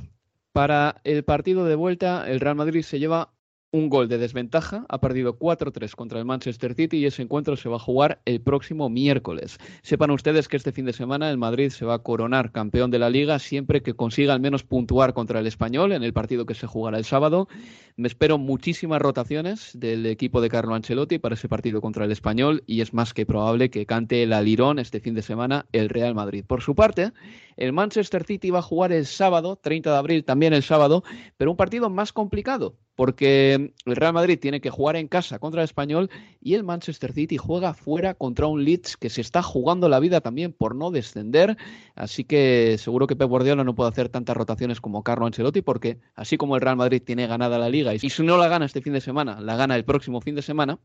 [0.53, 3.32] para el partido de vuelta, el Real Madrid se lleva
[3.73, 7.71] un gol de desventaja, ha perdido 4-3 contra el Manchester City y ese encuentro se
[7.71, 9.59] va a jugar el próximo miércoles.
[9.83, 12.99] Sepan ustedes que este fin de semana el Madrid se va a coronar campeón de
[12.99, 16.55] la liga siempre que consiga al menos puntuar contra el español en el partido que
[16.55, 17.49] se jugará el sábado.
[17.97, 22.65] Me espero muchísimas rotaciones del equipo de Carlo Ancelotti para ese partido contra el español
[22.67, 26.15] y es más que probable que cante el alirón este fin de semana el Real
[26.15, 26.45] Madrid.
[26.47, 27.13] Por su parte,
[27.57, 31.05] el Manchester City va a jugar el sábado, 30 de abril, también el sábado,
[31.39, 35.63] pero un partido más complicado porque el Real Madrid tiene que jugar en casa contra
[35.63, 39.89] el Español y el Manchester City juega fuera contra un Leeds que se está jugando
[39.89, 41.57] la vida también por no descender,
[41.95, 45.99] así que seguro que Pep Guardiola no puede hacer tantas rotaciones como Carlo Ancelotti porque
[46.15, 48.83] así como el Real Madrid tiene ganada la liga y si no la gana este
[48.83, 50.79] fin de semana, la gana el próximo fin de semana,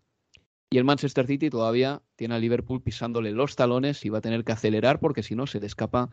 [0.70, 4.44] y el Manchester City todavía tiene a Liverpool pisándole los talones y va a tener
[4.44, 6.10] que acelerar porque si no se le escapa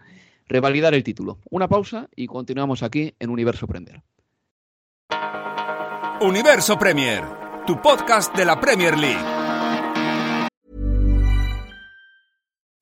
[0.47, 1.39] revalidar el título.
[1.51, 4.03] Una pausa y continuamos aquí en Universo Premier.
[6.25, 7.23] Universo Premier,
[7.67, 9.27] tu podcast de la Premier League.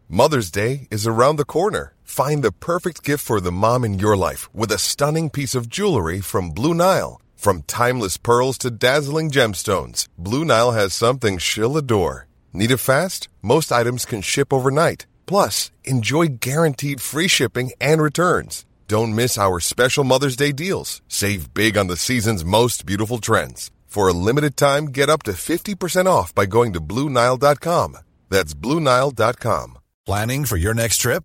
[0.09, 1.95] Mother's Day is around the corner.
[2.05, 5.69] Find the perfect gift for the mom in your life with a stunning piece of
[5.69, 7.21] jewelry from Blue Nile.
[7.35, 12.29] From timeless pearls to dazzling gemstones, Blue Nile has something she'll adore.
[12.53, 13.29] Need it fast?
[13.43, 15.07] Most items can ship overnight.
[15.27, 18.65] Plus, enjoy guaranteed free shipping and returns.
[18.93, 21.01] Don't miss our special Mother's Day deals.
[21.09, 23.71] Save big on the season's most beautiful trends.
[23.87, 27.97] For a limited time, get up to 50% off by going to Bluenile.com.
[28.29, 29.79] That's Bluenile.com.
[30.05, 31.25] Planning for your next trip?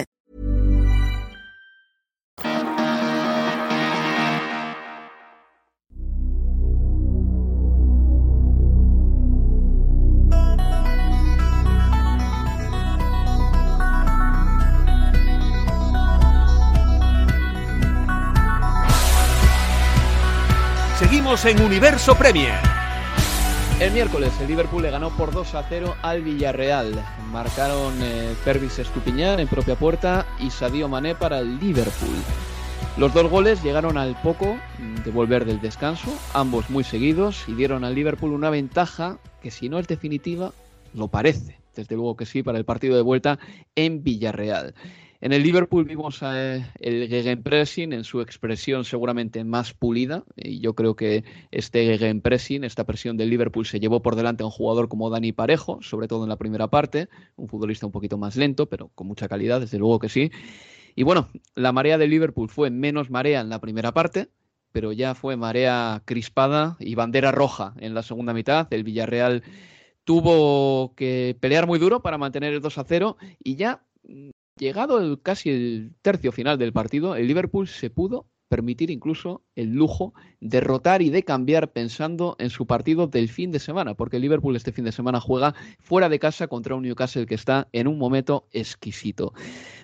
[21.31, 22.59] En Universo Premier.
[23.79, 26.91] El miércoles el Liverpool le ganó por 2 a 0 al Villarreal.
[27.31, 32.17] Marcaron eh, Pervis Estupiñán en propia puerta y Sadio Mané para el Liverpool.
[32.97, 34.57] Los dos goles llegaron al poco
[35.05, 39.69] de volver del descanso, ambos muy seguidos, y dieron al Liverpool una ventaja que si
[39.69, 40.51] no es definitiva,
[40.93, 41.61] lo parece.
[41.73, 43.39] Desde luego que sí, para el partido de vuelta
[43.75, 44.75] en Villarreal.
[45.23, 50.23] En el Liverpool vimos eh, el gegenpressing en su expresión seguramente más pulida.
[50.35, 54.47] Y yo creo que este gegenpressing, esta presión del Liverpool, se llevó por delante a
[54.47, 57.07] un jugador como Dani Parejo, sobre todo en la primera parte.
[57.35, 60.31] Un futbolista un poquito más lento, pero con mucha calidad, desde luego que sí.
[60.95, 64.29] Y bueno, la marea del Liverpool fue menos marea en la primera parte,
[64.71, 68.67] pero ya fue marea crispada y bandera roja en la segunda mitad.
[68.73, 69.43] El Villarreal
[70.03, 73.83] tuvo que pelear muy duro para mantener el 2 a 0 y ya
[74.61, 79.69] llegado el, casi el tercio final del partido, el Liverpool se pudo permitir incluso el
[79.73, 84.17] lujo de rotar y de cambiar pensando en su partido del fin de semana, porque
[84.17, 87.69] el Liverpool este fin de semana juega fuera de casa contra un Newcastle que está
[87.71, 89.33] en un momento exquisito.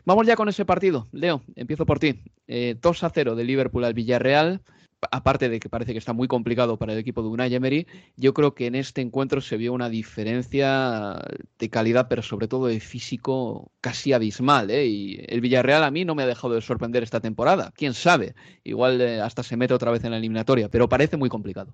[0.06, 1.08] Vamos ya con ese partido.
[1.14, 2.12] Leo, empiezo por ti.
[2.12, 4.62] 2 eh, a 0 de Liverpool al Villarreal
[5.12, 8.34] aparte de que parece que está muy complicado para el equipo de Unai Emery, yo
[8.34, 11.22] creo que en este encuentro se vio una diferencia
[11.60, 14.72] de calidad, pero sobre todo de físico casi abismal.
[14.72, 14.88] ¿eh?
[14.88, 17.72] Y el Villarreal a mí no me ha dejado de sorprender esta temporada.
[17.76, 21.30] Quién sabe, igual eh, hasta se mete otra vez en la eliminatoria, pero parece muy
[21.30, 21.74] complicado.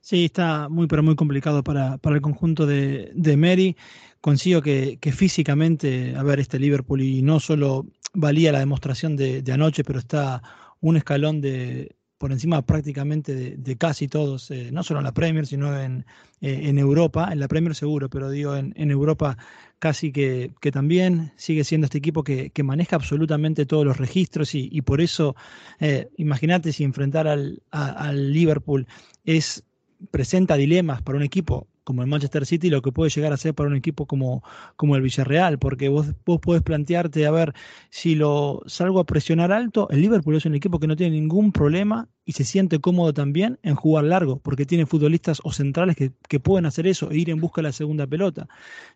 [0.00, 3.76] Sí, está muy, pero muy complicado para, para el conjunto de, de Emery.
[4.20, 9.42] Consigo que, que, físicamente, a ver, este Liverpool y no solo valía la demostración de,
[9.42, 10.42] de anoche, pero está
[10.80, 15.46] un escalón de, por encima prácticamente de, casi todos, eh, no solo en la Premier,
[15.46, 16.04] sino en,
[16.42, 19.38] eh, en, Europa, en la Premier seguro, pero digo, en, en Europa
[19.78, 24.54] casi que, que, también sigue siendo este equipo que, que maneja absolutamente todos los registros
[24.54, 25.34] y, por eso,
[25.78, 28.86] eh, imagínate si enfrentar al, al Liverpool
[29.24, 29.64] es
[30.10, 33.52] presenta dilemas para un equipo como el Manchester City lo que puede llegar a ser
[33.52, 34.44] para un equipo como,
[34.76, 37.52] como el Villarreal, porque vos, vos podés plantearte, a ver,
[37.90, 41.50] si lo salgo a presionar alto, el Liverpool es un equipo que no tiene ningún
[41.50, 46.12] problema y se siente cómodo también en jugar largo, porque tiene futbolistas o centrales que,
[46.28, 48.46] que pueden hacer eso e ir en busca de la segunda pelota.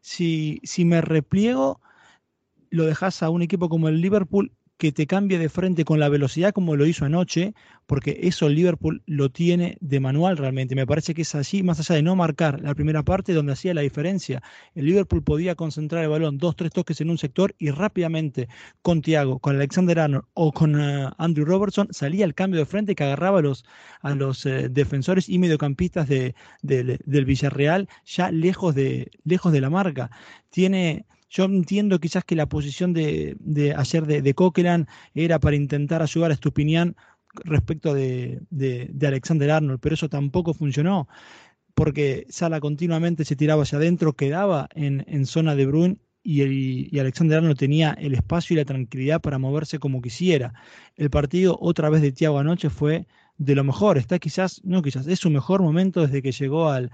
[0.01, 1.81] Si, si me repliego,
[2.71, 6.09] lo dejas a un equipo como el Liverpool que te cambie de frente con la
[6.09, 7.55] velocidad como lo hizo anoche,
[7.87, 10.75] porque eso Liverpool lo tiene de manual realmente.
[10.75, 13.75] Me parece que es así, más allá de no marcar la primera parte donde hacía
[13.75, 14.43] la diferencia.
[14.75, 18.49] El Liverpool podía concentrar el balón dos, tres toques en un sector y rápidamente
[18.83, 22.95] con Thiago, con Alexander Arnold o con eh, Andrew Robertson salía el cambio de frente
[22.95, 23.65] que agarraba a los,
[24.01, 29.71] a los eh, defensores y mediocampistas de, del Villarreal ya lejos de, lejos de la
[29.71, 30.11] marca.
[30.51, 33.37] Tiene yo entiendo quizás que la posición de,
[33.77, 36.95] ayer de, de, Coquelin era para intentar ayudar a Stupinian
[37.43, 38.41] respecto de,
[39.03, 41.09] Alexander Arnold, pero eso tampoco funcionó,
[41.75, 47.59] porque Sala continuamente se tiraba hacia adentro, quedaba en, zona de Bruin y, Alexander Arnold
[47.59, 50.55] tenía el espacio y la tranquilidad para moverse como quisiera.
[50.95, 55.09] El partido otra vez de Thiago anoche fue de lo mejor, está quizás, no quizás,
[55.09, 56.91] es su mejor momento desde que llegó al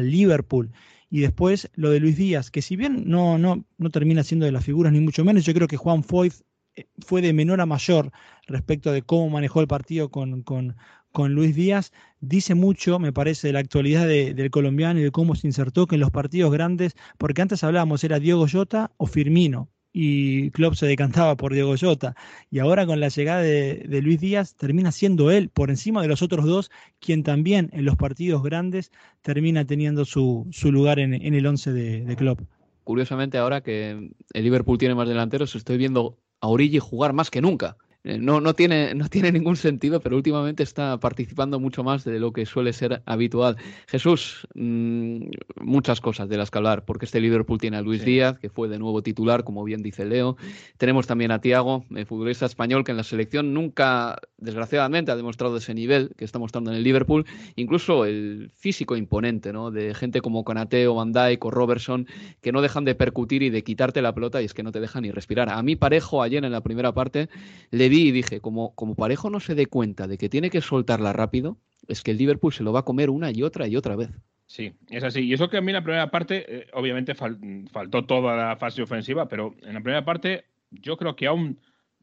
[0.00, 0.70] Liverpool.
[1.10, 4.52] Y después lo de Luis Díaz, que si bien no, no, no termina siendo de
[4.52, 6.34] las figuras ni mucho menos, yo creo que Juan Foyt
[6.76, 8.12] eh, fue de menor a mayor
[8.46, 10.76] respecto de cómo manejó el partido con, con,
[11.12, 15.34] con Luis Díaz, dice mucho, me parece, de la actualidad del colombiano y de cómo
[15.34, 19.70] se insertó que en los partidos grandes, porque antes hablábamos, era Diego Jota o Firmino,
[19.92, 22.14] y Klopp se decantaba por Diego Jota.
[22.50, 26.22] Y ahora con la llegada de, Luis Díaz termina siendo él, por encima de los
[26.22, 26.70] otros dos,
[27.00, 32.04] quien también en los partidos grandes termina teniendo su, su lugar en, el once de,
[32.04, 32.40] de Klopp.
[32.84, 37.40] Curiosamente, ahora que el Liverpool tiene más delanteros, estoy viendo a Origi jugar más que
[37.40, 37.76] nunca.
[38.04, 42.20] Eh, no, no, tiene, no tiene ningún sentido, pero últimamente está participando mucho más de
[42.20, 43.56] lo que suele ser habitual.
[43.88, 45.30] Jesús, mm,
[45.60, 48.68] muchas cosas de las que hablar, porque este Liverpool tiene a Luis Díaz, que fue
[48.68, 50.36] de nuevo titular, como bien dice Leo.
[50.76, 55.56] Tenemos también a Tiago, el futbolista español, que en la selección nunca, desgraciadamente, ha demostrado
[55.56, 57.26] ese nivel que está mostrando en el Liverpool.
[57.56, 59.72] Incluso el físico imponente, ¿no?
[59.72, 62.06] De gente como Conate o Van Dijk o Robertson,
[62.40, 64.80] que no dejan de percutir y de quitarte la pelota y es que no te
[64.80, 65.48] dejan ni respirar.
[65.48, 67.28] A mí Parejo ayer en la primera parte
[67.70, 71.12] le y dije, como, como Parejo no se dé cuenta de que tiene que soltarla
[71.12, 73.96] rápido, es que el Liverpool se lo va a comer una y otra y otra
[73.96, 74.10] vez.
[74.46, 75.20] Sí, es así.
[75.20, 78.82] Y eso que a mí en la primera parte, eh, obviamente faltó toda la fase
[78.82, 81.58] ofensiva, pero en la primera parte yo creo que aún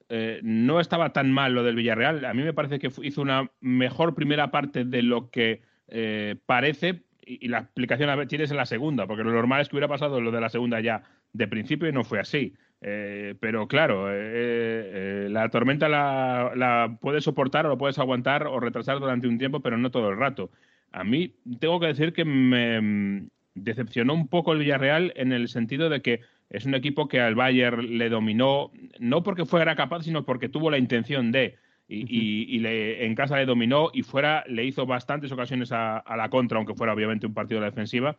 [0.10, 2.24] eh, no estaba tan mal lo del Villarreal.
[2.26, 7.04] A mí me parece que hizo una mejor primera parte de lo que eh, parece
[7.26, 9.88] y, la explicación a ver, tienes en la segunda, porque lo normal es que hubiera
[9.88, 12.54] pasado lo de la segunda ya de principio y no fue así.
[12.82, 18.48] Eh, pero claro, eh, eh, la tormenta la, la, puedes soportar o lo puedes aguantar
[18.48, 20.52] o retrasar durante un tiempo, pero no todo el rato.
[20.92, 25.48] A mí tengo que decir que me mm, decepcionó un poco el Villarreal en el
[25.48, 30.04] sentido de que es un equipo que al Bayern le dominó, no porque fuera capaz,
[30.04, 31.58] sino porque tuvo la intención de.
[31.88, 36.30] Y, le, en casa le dominó y fuera le hizo bastantes ocasiones a, a la
[36.30, 38.18] contra, aunque fuera obviamente un partido de defensiva.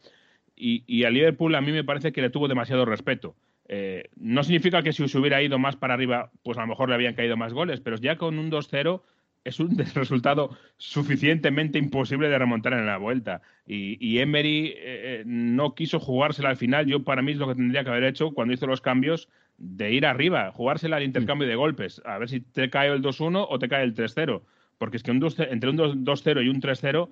[0.54, 3.34] Y, y al Liverpool a mí me parece que le tuvo demasiado respeto.
[3.68, 6.88] Eh, no significa que si se hubiera ido más para arriba, pues a lo mejor
[6.88, 9.02] le habían caído más goles, pero ya con un 2-0
[9.44, 13.42] es un resultado suficientemente imposible de remontar en la vuelta.
[13.66, 16.86] Y, Emery eh, eh, no quiso jugársela al final.
[16.86, 19.92] Yo, para mí, es lo que tendría que haber hecho cuando hizo los cambios de
[19.92, 23.58] ir arriba, jugársela al intercambio de golpes, a ver si te cae el 2-1 o
[23.58, 24.42] te cae el 3-0.
[24.78, 27.08] Porque es que un entre un 2-0 y un 3-0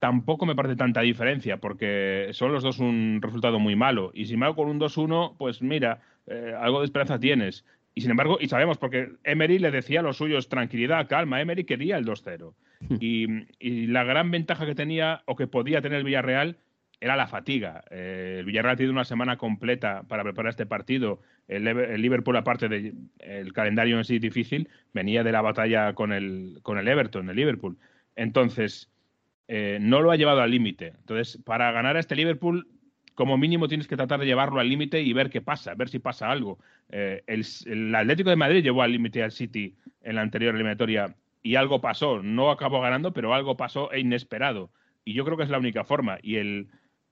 [0.00, 4.10] tampoco me parece tanta diferencia, porque son los dos un resultado muy malo.
[4.14, 7.64] Y si me hago con un 2-1, pues mira, eh, algo de esperanza tienes.
[7.94, 11.64] Y sin embargo, y sabemos, porque Emery le decía a los suyos, tranquilidad, calma, Emery
[11.64, 12.54] quería el 2-0.
[12.80, 12.96] Hmm.
[12.98, 16.56] Y, la gran ventaja que tenía o que podía tener el Villarreal
[16.98, 17.84] era la fatiga.
[17.90, 21.20] Eh, el Villarreal ha tenido una semana completa para preparar este partido.
[21.46, 21.64] El,
[22.00, 26.88] Liverpool, aparte del calendario en sí difícil, venía de la batalla con el, con el
[26.88, 27.76] Everton, el Liverpool.
[28.16, 28.90] Entonces,
[29.52, 30.92] eh, no lo ha llevado al límite.
[31.00, 32.68] Entonces, para ganar a este Liverpool,
[33.16, 35.98] como mínimo tienes que tratar de llevarlo al límite y ver qué pasa, ver si
[35.98, 36.60] pasa algo.
[36.88, 41.56] Eh, el, Atlético de Madrid llevó al límite al City en la anterior eliminatoria y
[41.56, 42.22] algo pasó.
[42.22, 44.70] No acabó ganando, pero algo pasó e inesperado.
[45.04, 46.18] Y yo creo que es la única forma.
[46.22, 46.68] Y el,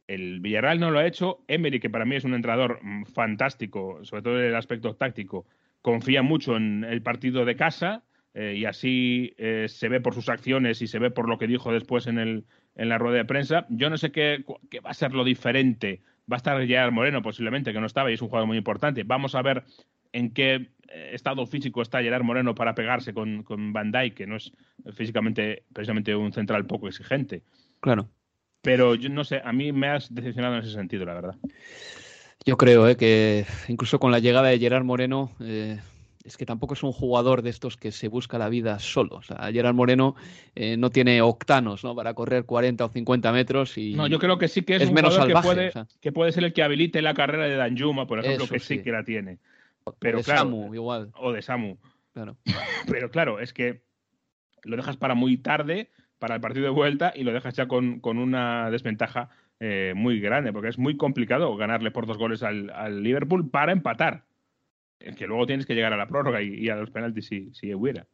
[0.07, 1.41] el Villarreal no lo ha hecho.
[1.49, 5.45] Emery, que para mí es un entrenador mm, fantástico, sobre todo en el aspecto táctico,
[5.83, 8.05] confía mucho en el partido de casa
[8.41, 11.49] eh, y así eh, se ve por sus acciones y se ve por lo que
[11.49, 12.45] dijo después en, el,
[12.77, 13.67] en la rueda de prensa.
[13.69, 16.03] Yo no sé qué, qué va a ser lo diferente.
[16.31, 19.03] Va a estar Gerard Moreno posiblemente, que no estaba y es un jugador muy importante.
[19.03, 19.65] Vamos a ver
[20.13, 24.29] en qué eh, estado físico está Gerard Moreno para pegarse con, con Van Dijk, que
[24.29, 24.53] no es
[24.93, 27.43] físicamente precisamente un central poco exigente.
[27.81, 28.09] Claro.
[28.63, 31.35] Pero yo no sé, a mí me has decepcionado en ese sentido, la verdad.
[32.47, 32.97] Yo creo ¿eh?
[32.97, 35.81] que incluso con la llegada de Gerard Moreno, eh,
[36.29, 39.17] es que tampoco es un jugador de estos que se busca la vida solo.
[39.17, 40.15] O sea, Gerard Moreno
[40.55, 41.95] eh, no tiene octanos ¿no?
[41.95, 43.95] para correr 40 o 50 metros y.
[43.95, 45.87] No, yo creo que sí que es, un menos salvaje, que, puede, o sea.
[46.01, 48.77] que puede ser el que habilite la carrera de Danjuma, por ejemplo, Eso que sí.
[48.77, 48.83] sí.
[48.83, 49.39] que la tiene.
[49.85, 51.11] o Pero de claro, Samu, igual.
[51.17, 51.79] o de Samu.
[52.13, 52.37] Claro.
[52.87, 53.81] Pero claro, es que
[54.65, 58.01] lo dejas para muy tarde, para el partido de vuelta, y lo dejas ya con,
[58.01, 62.71] con una desventaja eh, muy grande, porque es muy complicado ganarle por dos goles al,
[62.71, 64.28] al Liverpool para empatar.
[65.01, 67.53] Es que luego tienes que llegar a la prórroga y, y a los penaltis si,
[67.55, 68.07] si hubiera.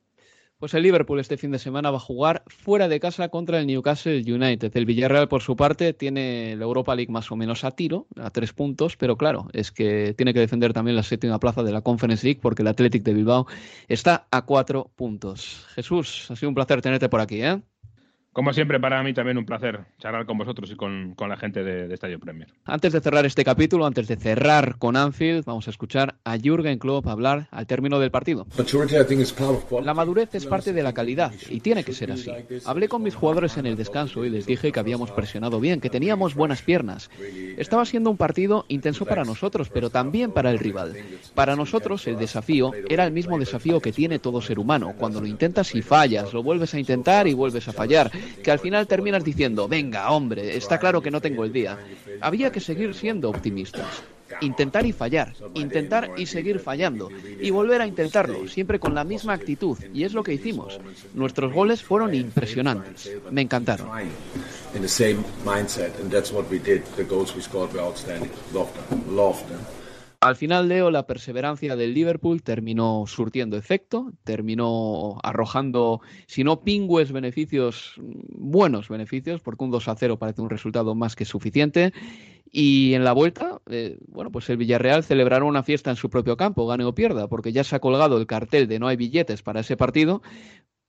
[0.58, 3.66] Pues el Liverpool este fin de semana va a jugar fuera de casa contra el
[3.66, 4.74] Newcastle United.
[4.74, 8.30] El Villarreal, por su parte, tiene la Europa League más o menos a tiro, a
[8.30, 11.82] tres puntos, pero claro, es que tiene que defender también la séptima plaza de la
[11.82, 13.46] Conference League porque el Athletic de Bilbao
[13.88, 15.66] está a cuatro puntos.
[15.74, 17.60] Jesús, ha sido un placer tenerte por aquí, ¿eh?
[18.34, 21.62] Como siempre, para mí también un placer charlar con vosotros y con, con la gente
[21.62, 22.48] de, de Estadio Premier.
[22.64, 26.80] Antes de cerrar este capítulo, antes de cerrar con Anfield, vamos a escuchar a Jürgen
[26.80, 28.44] Klopp hablar al término del partido.
[29.84, 32.28] La madurez es parte de la calidad y tiene que ser así.
[32.66, 35.88] Hablé con mis jugadores en el descanso y les dije que habíamos presionado bien, que
[35.88, 37.10] teníamos buenas piernas.
[37.56, 40.96] Estaba siendo un partido intenso para nosotros, pero también para el rival.
[41.36, 44.92] Para nosotros el desafío era el mismo desafío que tiene todo ser humano.
[44.98, 48.10] Cuando lo intentas y fallas, lo vuelves a intentar y vuelves a fallar,
[48.42, 51.78] que al final terminas diciendo, venga, hombre, está claro que no tengo el día.
[52.20, 54.02] Había que seguir siendo optimistas.
[54.40, 57.08] Intentar y fallar, intentar y seguir fallando,
[57.40, 60.80] y volver a intentarlo, siempre con la misma actitud, y es lo que hicimos.
[61.12, 63.88] Nuestros goles fueron impresionantes, me encantaron.
[70.24, 77.12] Al final, Leo, la perseverancia del Liverpool terminó surtiendo efecto, terminó arrojando, si no pingües
[77.12, 81.92] beneficios, buenos beneficios, porque un 2 a 0 parece un resultado más que suficiente.
[82.50, 86.38] Y en la vuelta, eh, bueno, pues el Villarreal celebrará una fiesta en su propio
[86.38, 89.42] campo, gane o pierda, porque ya se ha colgado el cartel de no hay billetes
[89.42, 90.22] para ese partido.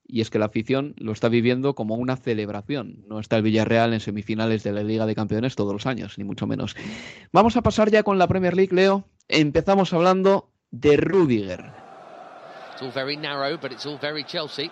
[0.08, 3.04] Y es que la afición lo está viviendo como una celebración.
[3.10, 6.24] No está el Villarreal en semifinales de la Liga de Campeones todos los años, ni
[6.24, 6.74] mucho menos.
[7.34, 9.10] Vamos a pasar ya con la Premier League, Leo.
[9.28, 11.72] Empezamos hablando de Rudiger.
[12.74, 14.70] It's all very narrow, but it's all very Chelsea.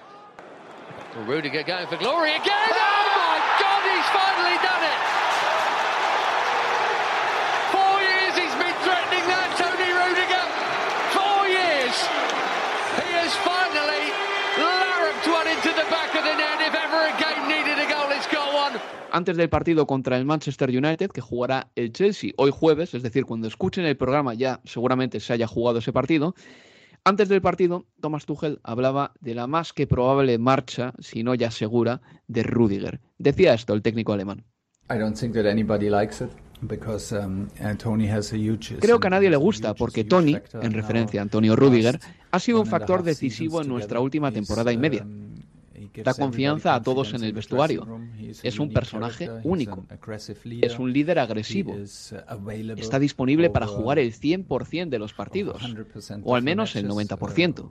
[1.26, 2.70] Rudiger going for glory again.
[2.70, 5.03] Oh my God, he's finally done it!
[19.16, 23.26] Antes del partido contra el Manchester United, que jugará el Chelsea hoy jueves, es decir,
[23.26, 26.34] cuando escuchen el programa ya seguramente se haya jugado ese partido.
[27.04, 31.52] Antes del partido, Thomas Tuchel hablaba de la más que probable marcha, si no ya
[31.52, 33.02] segura, de Rudiger.
[33.20, 34.46] Decía esto el técnico alemán.
[34.90, 35.14] Um.
[38.80, 42.00] Creo que a nadie le gusta porque Tony, en referencia a Antonio Rudiger,
[42.32, 45.06] ha sido un factor decisivo en nuestra última temporada y media.
[46.04, 47.88] Da confianza a todos en el vestuario.
[48.42, 49.86] Es un personaje único.
[50.62, 51.76] Es un líder agresivo.
[52.78, 55.62] Está disponible para jugar el 100% de los partidos,
[56.24, 57.70] o al menos el 90%.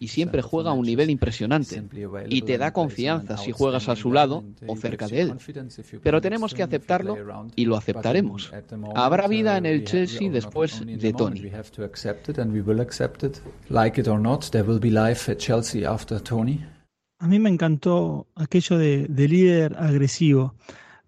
[0.00, 1.82] Y siempre juega a un nivel impresionante.
[2.28, 5.34] Y te da confianza si juegas a su lado o cerca de él.
[6.02, 7.16] Pero tenemos que aceptarlo
[7.54, 8.52] y lo aceptaremos.
[8.94, 11.50] Habrá vida en el Chelsea después de Tony.
[17.18, 20.54] A mí me encantó aquello de, de líder agresivo,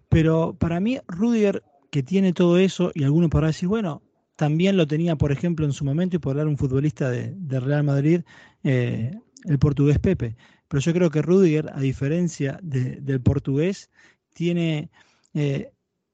[0.09, 4.01] pero para mí Rudiger, que tiene todo eso, y algunos podrán decir, bueno,
[4.35, 7.59] también lo tenía, por ejemplo, en su momento, y por hablar un futbolista de, de
[7.59, 8.21] Real Madrid,
[8.63, 9.11] eh,
[9.45, 10.35] el portugués Pepe.
[10.67, 13.89] Pero yo creo que Rudiger, a diferencia de- del portugués,
[14.33, 14.91] tiene
[15.33, 15.71] eh,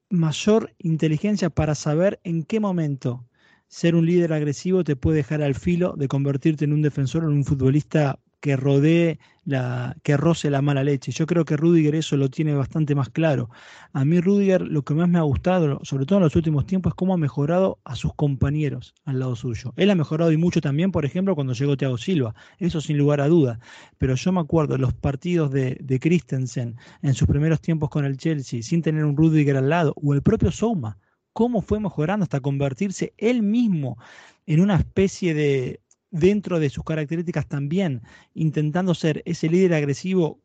[0.09, 3.27] mayor inteligencia para saber en qué momento
[3.67, 7.29] ser un líder agresivo te puede dejar al filo de convertirte en un defensor o
[7.29, 11.11] en un futbolista que rodee la, que roce la mala leche.
[11.11, 13.49] Yo creo que Rudiger eso lo tiene bastante más claro.
[13.91, 16.91] A mí Rudiger lo que más me ha gustado, sobre todo en los últimos tiempos,
[16.91, 19.73] es cómo ha mejorado a sus compañeros al lado suyo.
[19.77, 23.19] Él ha mejorado y mucho también, por ejemplo, cuando llegó Thiago Silva, eso sin lugar
[23.19, 23.59] a duda.
[23.97, 28.17] Pero yo me acuerdo los partidos de, de Christensen en sus primeros tiempos con el
[28.17, 30.99] Chelsea, sin tener un Rudiger al lado, o el propio Souma,
[31.33, 33.97] cómo fue mejorando hasta convertirse él mismo
[34.45, 35.81] en una especie de,
[36.15, 38.01] dentro de sus características también,
[38.33, 40.39] intentando ser ese líder agresivo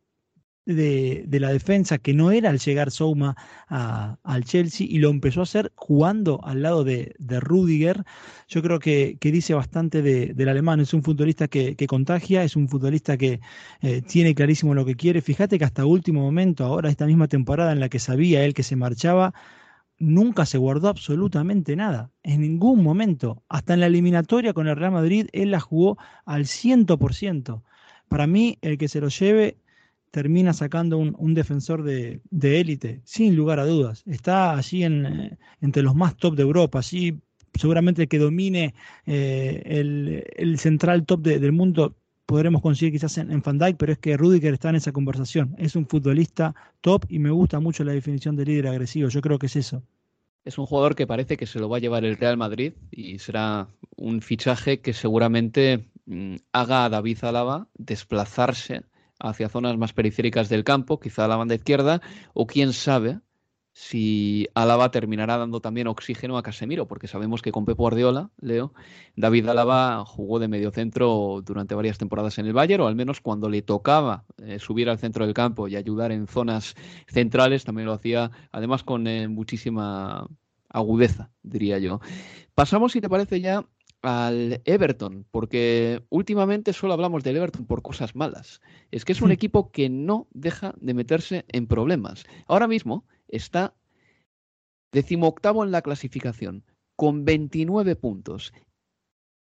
[0.67, 3.37] de, la defensa, que no era al llegar Souma
[3.69, 8.05] al Chelsea, y lo empezó a hacer jugando al lado de, de Rudiger.
[8.49, 10.81] Yo creo que, dice bastante del alemán.
[10.81, 13.41] Es un futbolista que, contagia, es un futbolista que
[13.81, 15.23] eh, tiene clarísimo lo que quiere.
[15.23, 18.63] Fíjate que hasta último momento, ahora esta misma temporada en la que sabía él que
[18.63, 19.35] se marchaba,
[20.01, 23.45] nunca se guardó absolutamente nada, en ningún momento.
[23.49, 27.63] Hasta en la eliminatoria con el Real Madrid, él la jugó al 100%.
[28.09, 29.59] Para mí, el que se lo lleve
[30.11, 34.03] termina sacando un, defensor de, élite, sin lugar a dudas.
[34.07, 37.21] Está allí en, eh, entre los más top de Europa, allí
[37.55, 38.75] seguramente el que domine
[39.07, 39.63] eh,
[40.37, 41.97] el, central top del mundo
[42.31, 45.57] podremos conseguir quizás en, en Van Dijk, pero es que Rudiger está en esa conversación.
[45.59, 49.09] Es un futbolista top y me gusta mucho la definición de líder agresivo.
[49.09, 49.83] Yo creo que es eso.
[50.45, 53.19] Es un jugador que parece que se lo va a llevar el Real Madrid y
[53.19, 53.67] será
[53.97, 58.85] un fichaje que seguramente mm, haga a David Alaba desplazarse
[59.19, 62.01] hacia zonas más periféricas del campo, quizá a la banda izquierda,
[62.33, 63.19] o quién sabe
[63.73, 68.73] si Álava terminará dando también oxígeno a Casemiro, porque sabemos que con Pep Guardiola, Leo,
[69.17, 73.49] David Álava jugó de mediocentro durante varias temporadas en el Bayern, o al menos cuando
[73.49, 76.75] le tocaba eh, subir al centro del campo y ayudar en zonas
[77.07, 80.27] centrales, también lo hacía, además con eh, muchísima
[80.69, 82.01] agudeza, diría yo.
[82.55, 83.65] Pasamos, si te parece, ya
[84.03, 88.61] al Everton, porque últimamente solo hablamos del Everton por cosas malas.
[88.91, 89.33] Es que es un hmm.
[89.33, 92.25] equipo que no deja de meterse en problemas.
[92.47, 93.75] Ahora mismo está
[94.93, 96.65] decimoctavo en la clasificación,
[96.97, 98.53] con 29 puntos.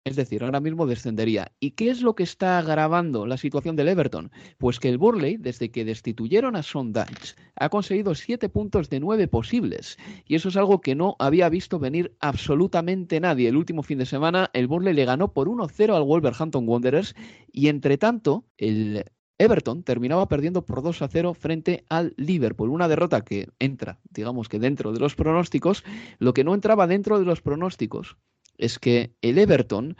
[0.05, 1.53] Es decir, ahora mismo descendería.
[1.61, 4.31] ¿Y qué es lo que está agravando la situación del Everton?
[4.57, 9.29] Pues que el Burley, desde que destituyeron a Sondage, ha conseguido 7 puntos de 9
[9.29, 9.97] posibles.
[10.25, 13.47] Y eso es algo que no había visto venir absolutamente nadie.
[13.47, 17.15] El último fin de semana, el Burley le ganó por 1-0 al Wolverhampton Wanderers.
[17.49, 19.05] Y entre tanto, el
[19.43, 22.69] Everton terminaba perdiendo por 2 a 0 frente al Liverpool.
[22.69, 25.83] Una derrota que entra, digamos que dentro de los pronósticos.
[26.19, 28.17] Lo que no entraba dentro de los pronósticos
[28.57, 29.97] es que el Everton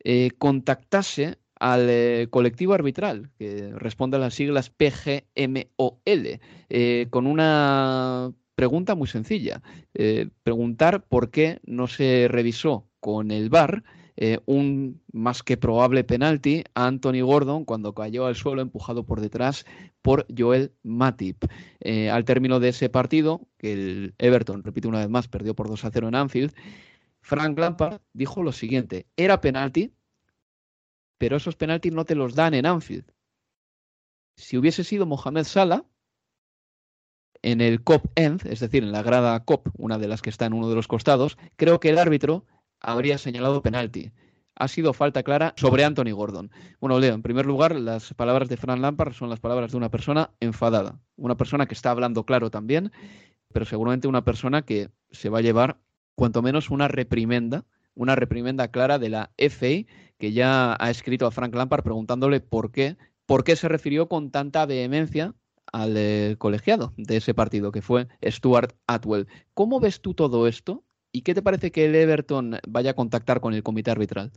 [0.00, 8.32] eh, contactase al eh, colectivo arbitral, que responde a las siglas PGMOL, eh, con una
[8.54, 9.62] pregunta muy sencilla.
[10.42, 13.84] preguntar por qué no se revisó con el VAR
[14.46, 19.64] un más que probable penalti a Anthony Gordon cuando cayó al suelo empujado por detrás
[20.02, 21.44] por Joel Matip.
[22.10, 25.84] al término de ese partido, que el Everton, repito una vez más, perdió por 2
[25.84, 26.52] a 0 en Anfield,
[27.20, 29.92] Frank Lampard dijo lo siguiente, era penalti,
[31.18, 33.12] pero esos penaltis no te los dan en Anfield.
[34.36, 35.84] Si hubiese sido Mohamed Salah,
[37.42, 40.46] en el COP End, es decir, en la grada COP, una de las que está
[40.46, 42.44] en uno de los costados, creo que el árbitro
[42.80, 44.12] habría señalado penalti.
[44.54, 46.50] Ha sido falta clara sobre Anthony Gordon.
[46.80, 49.90] Bueno, Leo, en primer lugar, las palabras de Frank Lampard son las palabras de una
[49.90, 52.90] persona enfadada, una persona que está hablando claro también,
[53.52, 55.78] pero seguramente una persona que se va a llevar
[56.16, 57.64] cuanto menos una reprimenda,
[57.94, 59.86] una reprimenda clara de la FA,
[60.18, 64.32] que ya ha escrito a Frank Lampard preguntándole por qué, por qué se refirió con
[64.32, 65.34] tanta vehemencia
[65.72, 69.28] al eh, colegiado de ese partido, que fue Stuart Atwell.
[69.54, 70.82] ¿Cómo ves tú todo esto?
[71.18, 74.30] ¿Y qué te parece que el Everton vaya a contactar con el comité arbitral?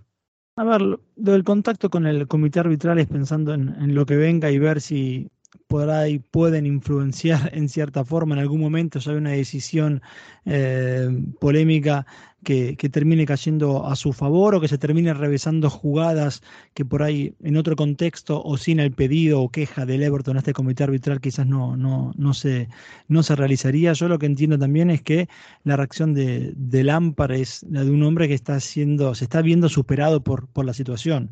[0.55, 4.49] A ver, lo del contacto con el comité arbitral es pensando en, lo que venga
[4.49, 5.29] y ver si
[5.67, 10.01] por ahí pueden influenciar en cierta forma en algún momento si hay una decisión
[10.45, 12.05] eh, polémica
[12.43, 16.41] que, termine cayendo a su favor o que se termine revisando jugadas
[16.73, 20.39] que por ahí en otro contexto o sin el pedido o queja del Everton a
[20.39, 22.69] este comité arbitral quizás no, no, no, se,
[23.07, 23.93] no se realizaría.
[23.93, 25.29] Yo lo que entiendo también es que
[25.63, 29.41] la reacción de, de Lampard es la de un hombre que está siendo, se está
[29.41, 31.31] viendo superado por, por la situación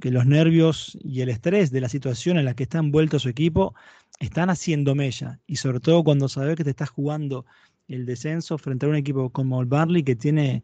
[0.00, 3.28] que los nervios y el estrés de la situación en la que está envuelto su
[3.28, 3.74] equipo
[4.18, 5.38] están haciendo mella.
[5.46, 7.46] Y sobre todo cuando sabes que te estás jugando
[7.88, 10.62] el descenso frente a un equipo como el Barley que tiene,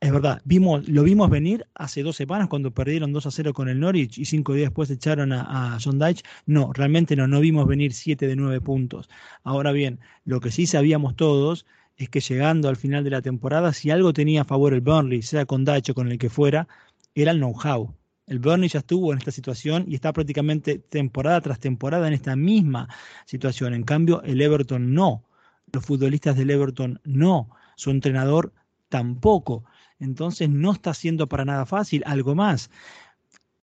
[0.00, 3.68] es verdad, vimos, lo vimos venir hace dos semanas cuando perdieron 2 a 0 con
[3.68, 6.22] el Norwich y cinco días después echaron a, John Dyche.
[6.46, 9.08] No, realmente no, no vimos venir 7 de 9 puntos.
[9.44, 13.72] Ahora bien, lo que sí sabíamos todos es que llegando al final de la temporada,
[13.72, 16.66] si algo tenía a favor el Burnley, sea con Dyche o con el que fuera,
[17.14, 17.94] era el know-how
[18.26, 22.36] el Burnley ya estuvo en esta situación y está prácticamente temporada tras temporada en esta
[22.36, 22.88] misma
[23.26, 23.74] situación.
[23.74, 25.24] En cambio, el Everton no.
[25.72, 27.50] Los futbolistas del Everton no.
[27.76, 28.52] Su entrenador
[28.88, 29.64] tampoco.
[29.98, 32.02] Entonces no está siendo para nada fácil.
[32.06, 32.70] Algo más.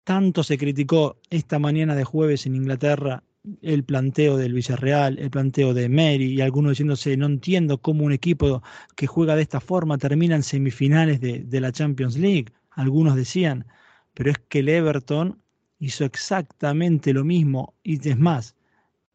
[0.05, 3.23] Tanto se criticó esta mañana de jueves en Inglaterra
[3.63, 8.13] el planteo del Villarreal, el planteo de Mary y algunos diciéndose no entiendo cómo un
[8.13, 8.63] equipo
[8.97, 12.47] que juega de esta forma termina en semifinales de, de la Champions League.
[12.71, 13.67] Algunos decían,
[14.15, 15.41] pero es que el Everton
[15.79, 18.57] hizo exactamente lo mismo y es más,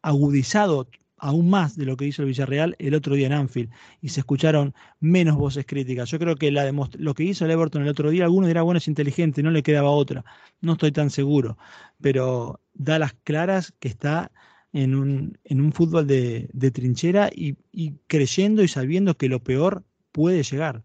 [0.02, 0.88] agudizado
[1.20, 3.70] aún más de lo que hizo el Villarreal el otro día en Anfield
[4.00, 6.10] y se escucharon menos voces críticas.
[6.10, 8.78] Yo creo que la lo que hizo el Everton el otro día, algunos dirán, bueno,
[8.78, 10.24] es inteligente, no le quedaba otra.
[10.60, 11.58] No estoy tan seguro,
[12.00, 14.32] pero da las claras que está
[14.72, 17.56] en un, en un fútbol de, trinchera y
[18.06, 20.84] creyendo y sabiendo que lo peor puede llegar.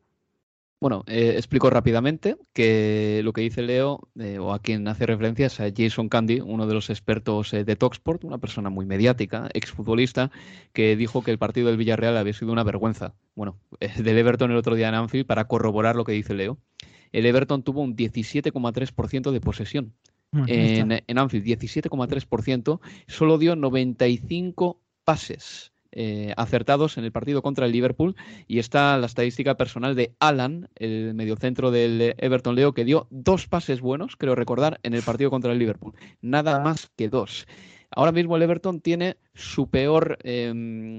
[0.82, 5.48] Bueno, eh, explico rápidamente que lo que dice Leo, eh, o a quien hace referencia,
[5.48, 9.50] es a Jason Candy, uno de los expertos eh, de Talksport, una persona muy mediática,
[9.54, 10.32] exfutbolista,
[10.74, 13.14] que dijo que el partido del Villarreal había sido una vergüenza.
[13.36, 13.58] Bueno,
[13.98, 16.58] del Everton el otro día en Anfield, para corroborar lo que dice Leo.
[17.14, 19.94] El Everton tuvo un 17,3% de posesión.
[20.48, 25.72] En, en Anfield, 17,3%, solo dio 95 pases.
[25.98, 28.18] Eh, acertados en el partido contra el Liverpool
[28.48, 33.48] y está la estadística personal de Alan, el mediocentro del Everton Leo, que dio dos
[33.48, 35.94] pases buenos, creo recordar, en el partido contra el Liverpool.
[36.22, 37.48] Nada más que dos.
[37.92, 40.98] Ahora mismo el Everton tiene su peor em,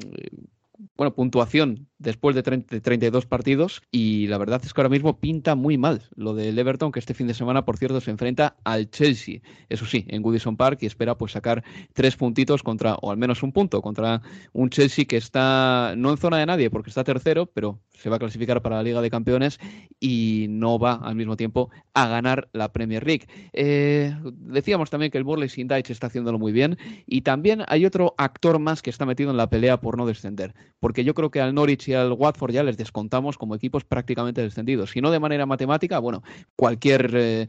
[0.97, 5.79] bueno, puntuación después de, 32 partidos y la verdad es que ahora mismo pinta muy
[5.79, 9.41] mal lo del Everton que este fin de semana por cierto se enfrenta al Chelsea.
[9.69, 11.65] Eso sí en Goodison Park y espera pues sacar
[11.95, 14.23] tres puntitos contra o al menos un punto contra
[14.53, 18.17] un Chelsea que está no en zona de nadie porque está tercero pero se va
[18.17, 19.59] a clasificar para la Liga de Campeones
[19.99, 23.27] y no va al mismo tiempo a ganar la Premier League.
[23.55, 28.15] Eh, decíamos también que el Burley Sindage está haciéndolo muy bien y también hay otro
[28.19, 31.41] actor más que está metido en la pelea por no descender porque yo creo que
[31.41, 34.91] al Norwich y al Watford ya les descontamos como equipos prácticamente descendidos.
[34.91, 36.23] Si no de manera matemática, bueno,
[36.57, 37.49] cualquier eh,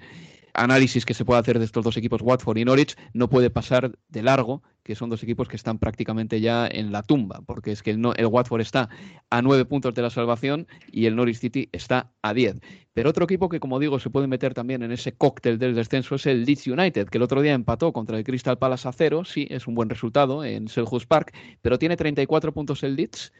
[0.53, 3.97] análisis que se pueda hacer de estos dos equipos, Watford y Norwich, no puede pasar
[4.09, 7.83] de largo que son dos equipos que están prácticamente ya en la tumba, porque es
[7.83, 8.89] que el, el, Watford está
[9.29, 12.55] a nueve puntos de la salvación y el Norwich City está a diez.
[12.93, 16.15] Pero otro equipo que, como digo, se puede meter también en ese cóctel del descenso
[16.15, 19.25] es el Leeds United, que el otro día empató contra el Crystal Palace a cero,
[19.25, 23.33] sí, es un buen resultado en Selhurst Park, pero tiene 34 puntos el Leeds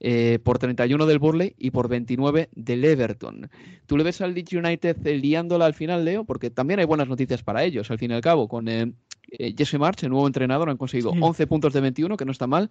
[0.00, 3.48] eh, por 31 del Burley y por 29 del Everton.
[3.86, 6.24] ¿Tú le ves al Leeds United liándola al final, Leo?
[6.24, 8.48] Porque también hay buenas noticias para ellos, al fin y al cabo.
[8.48, 8.92] Con eh,
[9.30, 12.46] eh, Jesse March, el nuevo entrenador, han conseguido 11 puntos de 21, que no está
[12.46, 12.70] mal.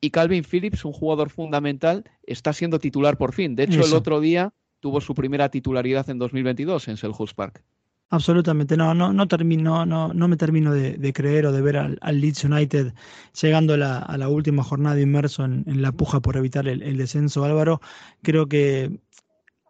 [0.00, 3.54] Y Calvin Phillips, un jugador fundamental, está siendo titular por fin.
[3.54, 7.62] De hecho, el otro día tuvo su primera titularidad en 2022 en Selhurst Park.
[8.08, 11.98] Absolutamente, no, no, no termino, no, no me termino de, creer o de ver al,
[12.20, 12.94] Leeds United
[13.40, 13.76] llegando a
[14.16, 17.80] la, última jornada inmerso en, la puja por evitar el, descenso, Álvaro.
[18.22, 19.00] Creo que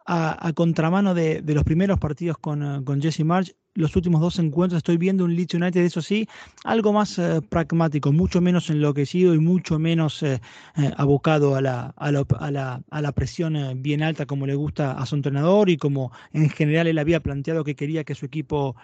[0.06, 4.96] a, contramano de, los primeros partidos con, con Jesse March, los últimos dos encuentros estoy
[4.96, 6.26] viendo un Leeds United, eso sí,
[6.64, 10.40] algo más eh, pragmático, mucho menos enloquecido y mucho menos eh,
[10.76, 15.06] eh, abocado a la, a, la, a, la, presión bien alta como le gusta a
[15.06, 18.76] su entrenador y como en general él había planteado que quería que su equipo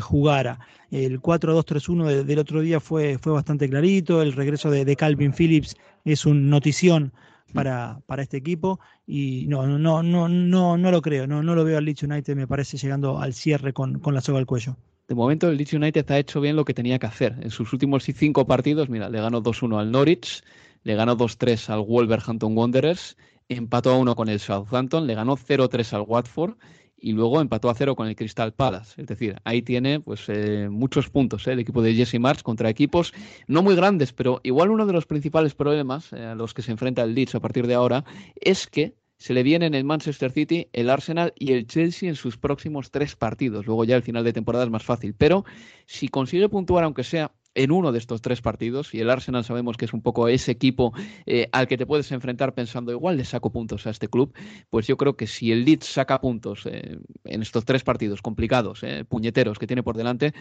[0.00, 0.58] jugara.
[0.90, 5.76] El 4-2-3-1 del otro día fue, fue bastante clarito, el regreso de, de Calvin Phillips
[6.04, 7.12] es un notición
[7.52, 11.64] para, para este equipo y no, no, no, no, no lo creo, no, no lo
[11.64, 14.76] veo al Leeds United, me parece llegando al cierre con, con la soga al cuello.
[15.08, 17.36] De momento el Leeds United ha hecho bien lo que tenía que hacer.
[17.40, 20.42] En sus últimos cinco partidos, mira, le ganó 2-1 al Norwich,
[20.82, 23.16] le ganó 2-3 al Wolverhampton Wanderers,
[23.48, 26.56] empató a 1 con el Southampton, le ganó 0-3 al Watford
[27.00, 29.00] y luego empató a cero con el Crystal Palace.
[29.00, 31.52] Es decir, ahí tiene pues eh, muchos puntos ¿eh?
[31.52, 33.12] el equipo de Jesse March contra equipos
[33.46, 36.72] no muy grandes, pero igual uno de los principales problemas eh, a los que se
[36.72, 38.04] enfrenta el Leeds a partir de ahora
[38.40, 42.38] es que se le vienen el Manchester City, el Arsenal y el Chelsea en sus
[42.38, 43.66] próximos tres partidos.
[43.66, 45.12] Luego ya el final de temporada es más fácil.
[45.18, 45.44] Pero
[45.86, 49.76] si consigue puntuar, aunque sea en uno de estos tres partidos, y el Arsenal sabemos
[49.76, 50.92] que es un poco ese equipo
[51.26, 54.32] eh, al que te puedes enfrentar pensando igual le saco puntos a este club,
[54.70, 58.84] pues yo creo que si el Leeds saca puntos eh, en estos tres partidos complicados,
[58.84, 60.34] eh, puñeteros que tiene por delante,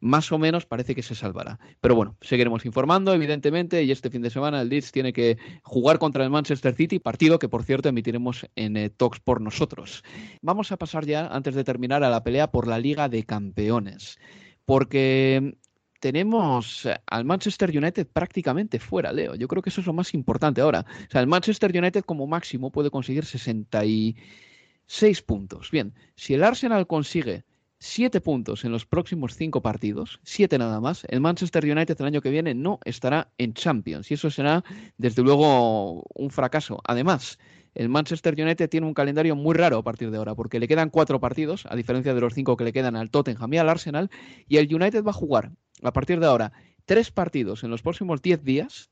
[0.00, 1.60] más o menos parece que se salvará.
[1.80, 6.00] Pero bueno, seguiremos informando, evidentemente, y este fin de semana el Leeds tiene que jugar
[6.00, 10.02] contra el Manchester City, partido que por cierto emitiremos en Talks por nosotros.
[10.42, 14.18] Vamos a pasar ya, antes de terminar, a la pelea por la Liga de Campeones
[14.64, 15.56] porque
[16.04, 19.36] tenemos eh, al Manchester United prácticamente fuera, Leo.
[19.36, 20.84] Yo creo que eso es lo más importante ahora.
[21.08, 25.70] O sea, el Manchester United como máximo puede conseguir 66 puntos.
[25.70, 27.44] Bien, si el Arsenal consigue
[27.78, 32.20] 7 puntos en los próximos 5 partidos, 7 nada más, el Manchester United el año
[32.20, 34.10] que viene no estará en Champions.
[34.10, 34.62] Y eso será,
[34.98, 36.82] desde luego, un fracaso.
[36.84, 37.38] Además,
[37.74, 40.90] el Manchester United tiene un calendario muy raro a partir de ahora, porque le quedan
[40.90, 44.10] 4 partidos, a diferencia de los 5 que le quedan al Tottenham y al Arsenal,
[44.48, 45.52] y el United va a jugar
[45.82, 46.52] a partir de ahora,
[46.84, 48.90] tres partidos en los próximos 10 días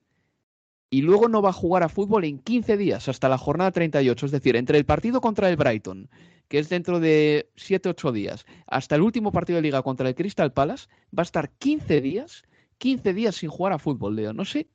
[0.91, 4.27] y luego no va a jugar a fútbol en 15 días hasta la jornada 38.
[4.27, 6.11] Es decir, entre el partido contra el Brighton,
[6.49, 10.53] que es dentro de 7-8 días, hasta el último partido de liga contra el Crystal
[10.53, 12.45] Palace, va a estar 15 días
[12.83, 14.33] 15 días sin jugar a fútbol, Leo.
[14.33, 14.67] No sé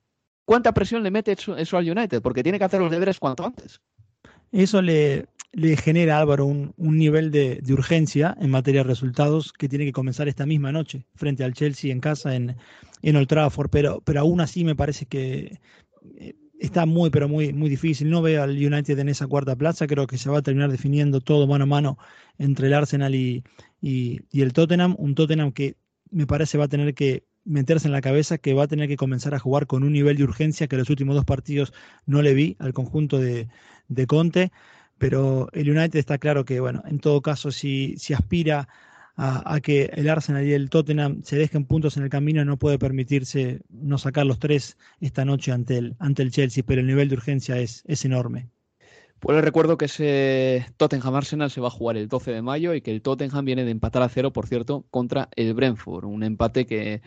[0.46, 3.82] cuánta presión le mete eso, al United, porque tiene que hacer los deberes cuanto antes.
[4.52, 9.86] Eso le, le genera Álvaro un, nivel de, urgencia en materia de resultados que tiene
[9.86, 12.56] que comenzar esta misma noche frente al Chelsea en casa en,
[13.02, 15.60] en Old Trafford, pero, pero aún así me parece que
[16.18, 18.10] eh, está muy, pero muy, muy difícil.
[18.10, 19.88] No veo al United en esa cuarta plaza.
[19.88, 21.98] Creo que se va a terminar definiendo todo mano a mano
[22.38, 23.44] entre el Arsenal y,
[23.82, 24.96] y, el Tottenham.
[24.98, 25.76] Un Tottenham que
[26.12, 28.98] me parece va a tener que meterse en la cabeza que va a tener que
[28.98, 31.74] comenzar a jugar con un nivel de urgencia que los últimos dos partidos
[32.06, 33.48] no le vi al conjunto de,
[33.88, 34.52] de Conte.
[34.98, 38.68] Pero el United está claro que, bueno, en todo caso, si, si aspira
[39.16, 42.78] a, que el Arsenal y el Tottenham se dejen puntos en el camino, no puede
[42.78, 47.10] permitirse no sacar los tres esta noche ante el, ante el Chelsea, pero el nivel
[47.10, 48.50] de urgencia es, es enorme.
[49.20, 52.76] Pues les recuerdo que ese Tottenham Arsenal se va a jugar el 12 de mayo
[52.76, 56.06] y que el Tottenham viene de empatar a cero, por cierto, contra el Brentford.
[56.06, 57.02] Un empate que,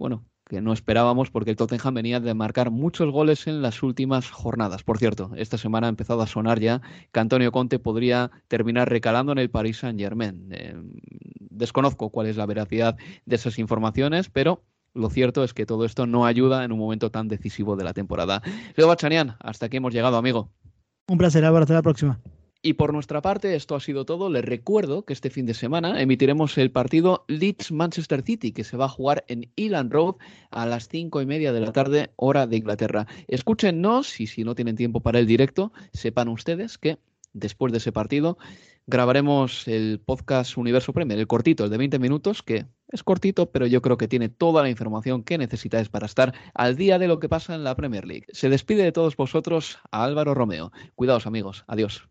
[0.00, 4.30] bueno, que no esperábamos porque el Tottenham venía de marcar muchos goles en las últimas
[4.30, 4.82] jornadas.
[4.82, 6.80] Por cierto, esta semana ha empezado a sonar ya
[7.12, 10.48] que Antonio Conte podría terminar recalando en el Paris Saint-Germain.
[10.52, 10.74] Eh,
[11.50, 12.96] desconozco cuál es la veracidad
[13.26, 14.62] de esas informaciones, pero
[14.94, 17.92] lo cierto es que todo esto no ayuda en un momento tan decisivo de la
[17.92, 18.40] temporada.
[18.74, 20.50] Leo Bachanian, hasta aquí hemos llegado, amigo.
[21.08, 21.64] Un placer, Álvaro.
[21.64, 22.18] Hasta la próxima.
[22.62, 24.28] Y por nuestra parte, esto ha sido todo.
[24.28, 28.84] Les recuerdo que este fin de semana emitiremos el partido Leeds-Manchester City, que se va
[28.84, 30.16] a jugar en Elan Road
[30.50, 33.06] a las cinco y media de la tarde, hora de Inglaterra.
[33.28, 36.98] Escúchenos y si no tienen tiempo para el directo, sepan ustedes que
[37.32, 38.36] después de ese partido
[38.86, 43.66] grabaremos el podcast Universo Premier, el cortito, el de 20 minutos, que es cortito, pero
[43.66, 47.20] yo creo que tiene toda la información que necesitáis para estar al día de lo
[47.20, 48.26] que pasa en la Premier League.
[48.32, 50.72] Se despide de todos vosotros a Álvaro Romeo.
[50.94, 51.64] Cuidaos amigos.
[51.68, 52.10] Adiós.